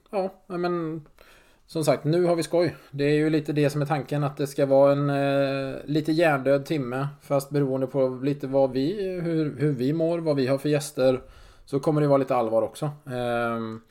[0.09, 1.05] Ja, ja, men...
[1.65, 2.75] Som sagt, nu har vi skoj.
[2.91, 4.23] Det är ju lite det som är tanken.
[4.23, 7.07] Att det ska vara en eh, lite hjärndöd timme.
[7.21, 11.21] Fast beroende på lite vad vi, hur, hur vi mår, vad vi har för gäster.
[11.65, 12.89] Så kommer det vara lite allvar också.
[13.11, 13.81] Ehm,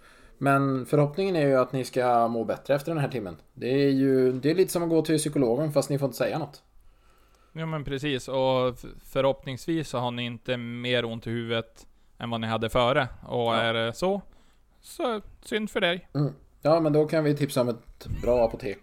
[0.43, 3.37] men förhoppningen är ju att ni ska må bättre efter den här timmen.
[3.55, 6.19] Det är ju det är lite som att gå till psykologen fast ni får inte
[6.19, 6.63] säga något.
[7.53, 11.87] Ja men precis, och förhoppningsvis så har ni inte mer ont i huvudet
[12.19, 13.09] än vad ni hade före.
[13.29, 13.57] Och Ja.
[13.57, 14.23] är det så,
[14.81, 16.09] så synd för dig.
[16.63, 18.79] Ja, men då kan vi tipsa om ett bra apotek.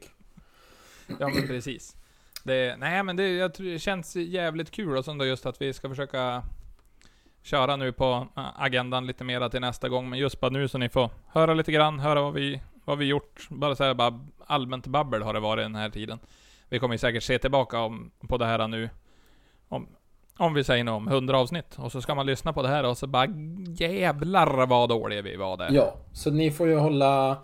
[1.20, 1.96] Ja men precis.
[2.44, 5.62] Det, nej men det, jag tror det känns jävligt kul och sen då just att
[5.62, 6.44] vi ska försöka
[7.48, 10.10] köra nu på eh, agendan lite mera till nästa gång.
[10.10, 13.06] Men just bara nu så ni får höra lite grann, höra vad vi, vad vi
[13.06, 13.48] gjort.
[13.50, 16.20] Bara så här, bara allmänt babbel har det varit den här tiden.
[16.70, 18.90] Vi kommer ju säkert se tillbaka om, på det här nu.
[19.68, 19.88] Om,
[20.38, 21.76] om vi säger något om 100 avsnitt.
[21.78, 23.28] Och så ska man lyssna på det här och så bara
[23.68, 25.70] jävlar vad dåliga vi var där.
[25.72, 27.38] Ja, så ni får ju hålla...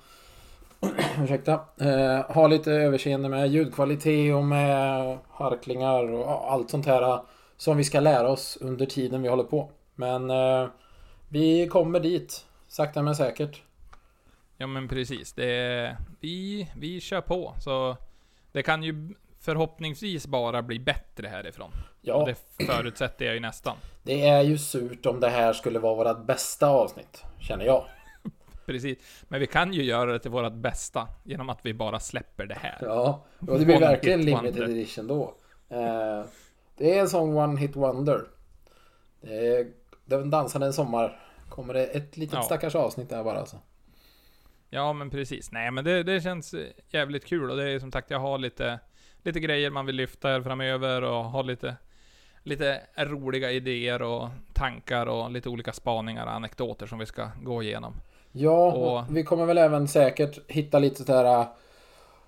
[1.23, 1.53] Ursäkta.
[1.79, 7.21] Eh, ha lite överseende med ljudkvalitet och med harklingar och allt sånt här eh,
[7.57, 9.69] som vi ska lära oss under tiden vi håller på.
[9.95, 10.67] Men eh,
[11.29, 12.45] vi kommer dit.
[12.67, 13.61] Sakta men säkert.
[14.57, 15.33] Ja men precis.
[15.33, 17.55] Det, vi, vi kör på.
[17.59, 17.97] Så
[18.51, 21.71] det kan ju förhoppningsvis bara bli bättre härifrån.
[21.71, 23.77] Och Ja, det förutsätter jag ju nästan.
[24.03, 27.23] det är ju surt om det här skulle vara vårt bästa avsnitt.
[27.39, 27.85] Känner jag.
[28.65, 28.97] Precis.
[29.27, 32.57] Men vi kan ju göra det till vårt bästa genom att vi bara släpper det
[32.61, 32.77] här.
[32.81, 34.69] Ja, och det blir One verkligen limited wonder.
[34.69, 35.35] edition då.
[35.69, 36.23] Eh,
[36.77, 38.23] det är en sån one hit wonder.
[39.21, 39.67] Det
[40.17, 41.19] Den dansande en sommar.
[41.49, 42.41] Kommer det ett litet Ja.
[42.43, 43.57] stackars avsnitt där bara alltså.
[44.69, 45.51] Ja men precis.
[45.51, 46.55] Nej men det, det känns
[46.89, 48.79] jävligt kul och det är som sagt jag har lite,
[49.23, 51.75] lite grejer man vill lyfta här framöver och ha lite,
[52.43, 57.63] lite roliga idéer och tankar och lite olika spaningar och anekdoter som vi ska gå
[57.63, 57.93] igenom.
[58.31, 61.45] Ja, Och- och vi kommer väl även säkert hitta lite sådär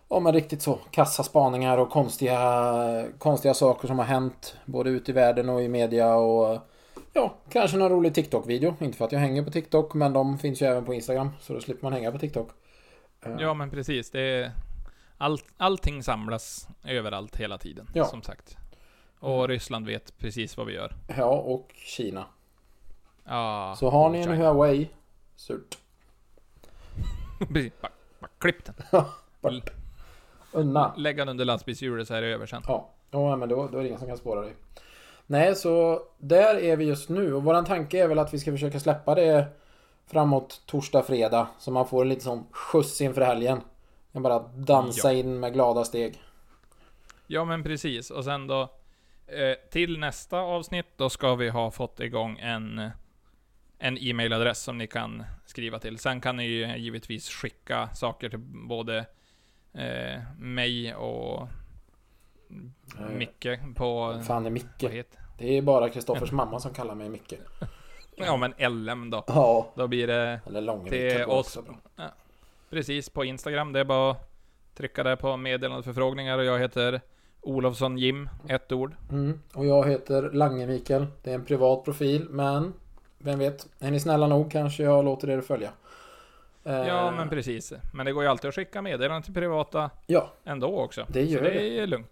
[0.09, 5.11] Ja men riktigt så kassa spaningar och konstiga Konstiga saker som har hänt Både ute
[5.11, 6.57] i världen och i media och
[7.17, 8.75] Ja, kanske någon rolig TikTok-video.
[8.79, 11.29] Inte för att jag hänger på TikTok men de finns ju även på Instagram.
[11.39, 12.49] Så då slipper man hänga på TikTok.
[13.25, 14.51] Eh, Ja men precis, det är...
[15.17, 18.05] All, allting samlas överallt hela tiden, Ja.
[18.05, 18.57] som sagt.
[19.19, 20.95] Och Ryssland vet precis vad vi gör.
[21.17, 22.25] Ja, och Kina.
[23.23, 24.35] Ja, Så har ni en China.
[24.35, 24.89] Huawei
[25.35, 25.77] Surt.
[27.53, 28.75] Precis, bara, bara klipp den.
[30.51, 30.93] Unna.
[30.97, 32.61] Lägg den under lastbilshjulet så är det över sen.
[32.67, 34.53] Ja, ja men då, då är det ingen som kan spåra dig.
[35.27, 37.33] Nej, så där är vi just nu.
[37.33, 39.47] Och våran tanke är väl att vi ska försöka släppa det
[40.07, 41.47] framåt torsdag, fredag.
[41.59, 43.61] Så man får en lite sån skjuts inför helgen.
[44.13, 45.19] Kan bara dansa Ja.
[45.19, 46.21] in med glada steg.
[47.27, 48.61] Ja men precis, och sen då...
[49.27, 52.89] Eh, till nästa avsnitt, då ska vi ha fått igång en...
[53.79, 55.99] en e-mailadress som ni kan skriva till.
[55.99, 59.05] Sen kan ni ju givetvis skicka saker till både
[59.73, 61.47] eh, mig och
[63.17, 64.21] Micke på...
[64.23, 65.05] Fan är Micke.
[65.37, 67.33] Det är bara Kristoffers mamma som kallar mig Micke.
[68.15, 68.53] Ja men
[68.85, 69.23] LM då.
[69.27, 69.67] Ja.
[69.75, 71.59] Då blir det Eller Långe till oss.
[71.95, 72.03] Ja,
[72.69, 73.73] precis på Instagram.
[73.73, 74.31] Det är bara att
[74.75, 77.01] trycka där på meddelandeförfrågningar och jag heter
[77.41, 78.95] Olofsson Jim, ett ord.
[79.11, 79.39] Mm.
[79.53, 81.07] Och jag heter Lange Mikael.
[81.23, 82.73] Det är en privat profil, men
[83.17, 83.67] vem vet?
[83.79, 85.69] Är ni snälla nog kanske jag låter er följa.
[86.65, 87.73] Eh, Ja men precis.
[87.93, 91.05] Men det går ju alltid att skicka meddelanden till privata Ja, ändå också.
[91.09, 91.79] Det gör Så det det.
[91.79, 92.07] är lugnt.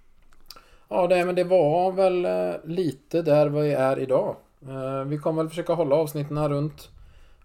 [0.88, 4.36] ja det, men det var väl eh, lite där vi är idag.
[4.68, 6.90] Eh, vi kommer väl försöka hålla avsnitten runt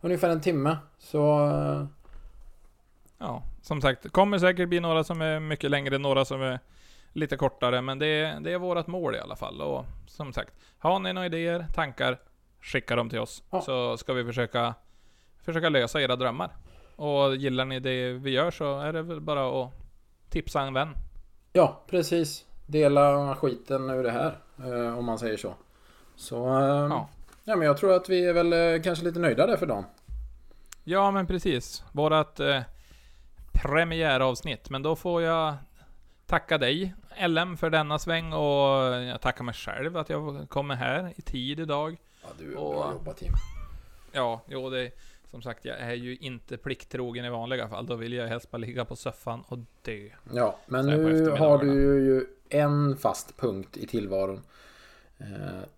[0.02, 0.78] ungefär en timme.
[0.98, 1.20] Så
[3.18, 6.60] Ja, som sagt, det kommer säkert bli några som är mycket längre, några som är
[7.14, 9.62] lite kortare, men det är, det är vårt mål i alla fall.
[9.62, 12.18] Och som sagt, har ni några idéer, tankar,
[12.62, 13.44] skicka dem till oss.
[13.52, 13.62] Ja.
[13.62, 14.74] Så ska vi försöka,
[15.46, 16.50] försöka lösa era drömmar.
[16.96, 19.72] Och gillar ni det vi gör så är det väl bara att
[20.30, 20.90] tipsa en vän.
[21.54, 22.46] ja, precis.
[22.66, 24.38] Dela skiten ur det här.
[24.58, 25.54] eh, om man säger så.
[26.16, 27.10] Så eh, Ja.
[27.44, 29.84] ja, men jag tror att vi är väl eh, kanske lite nöjda där för dagen.
[30.84, 31.84] Ja, men precis.
[31.92, 32.62] Vårat eh,
[33.52, 34.70] premiäravsnitt.
[34.70, 35.54] Men då får jag
[36.26, 36.94] tacka dig,
[37.28, 41.60] LM, för denna sväng och jag tackar mig själv att jag kommer här i tid
[41.60, 41.98] idag.
[42.22, 43.34] Ja, du är Och- bra jobbat Tim.
[44.12, 44.92] Ja, jo det...
[45.34, 47.86] Som sagt, jag är ju inte plikttrogen i vanliga fall.
[47.86, 50.10] Då vill jag helst bara ligga på soffan och dö.
[50.34, 51.74] Ja, men nu har du
[52.06, 54.42] ju en fast punkt i tillvaron.
[55.18, 55.26] Eh,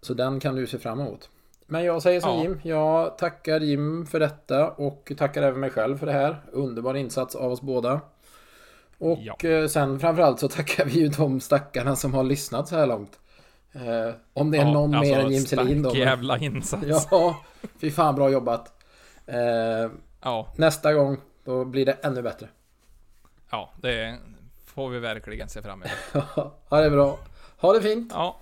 [0.01, 1.29] Så den kan du se fram emot.
[1.65, 2.41] Men jag säger som Ja.
[2.43, 2.59] Jim.
[2.63, 6.37] Jag tackar Jim för detta och tackar även mig själv för det här.
[6.51, 8.01] Underbar insats av oss båda.
[8.97, 9.49] Och Ja.
[9.49, 13.19] eh, sen framförallt så tackar vi ju de stackarna som har lyssnat så här långt.
[13.73, 15.95] Eh, Om det är någon mer än Jim Selin då.
[15.95, 16.83] jävla insats.
[16.87, 17.01] Ja.
[17.11, 17.39] Ja,
[17.79, 18.71] fy fan bra jobbat.
[19.27, 20.53] Eh, ja.
[20.55, 22.47] Nästa gång, då blir det ännu bättre.
[23.81, 24.17] det
[24.65, 26.25] får vi verkligen se fram emot.
[26.69, 27.19] ha det bra.
[27.57, 28.11] Ha det fint.
[28.13, 28.37] Ja.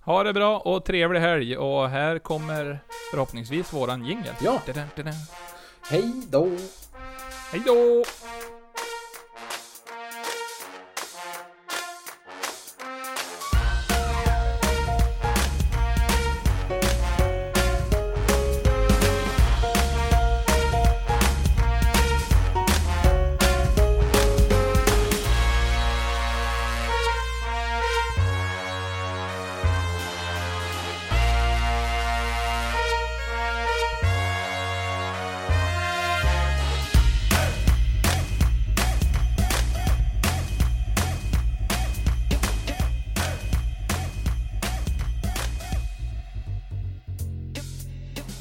[0.00, 1.56] Ha det bra och trevlig helg.
[1.56, 2.78] Och här kommer
[3.10, 4.34] förhoppningsvis våran jingel.
[4.40, 4.62] Ja.
[4.66, 5.12] Da-da.
[5.90, 6.50] Hej då.
[7.52, 8.04] Hej då!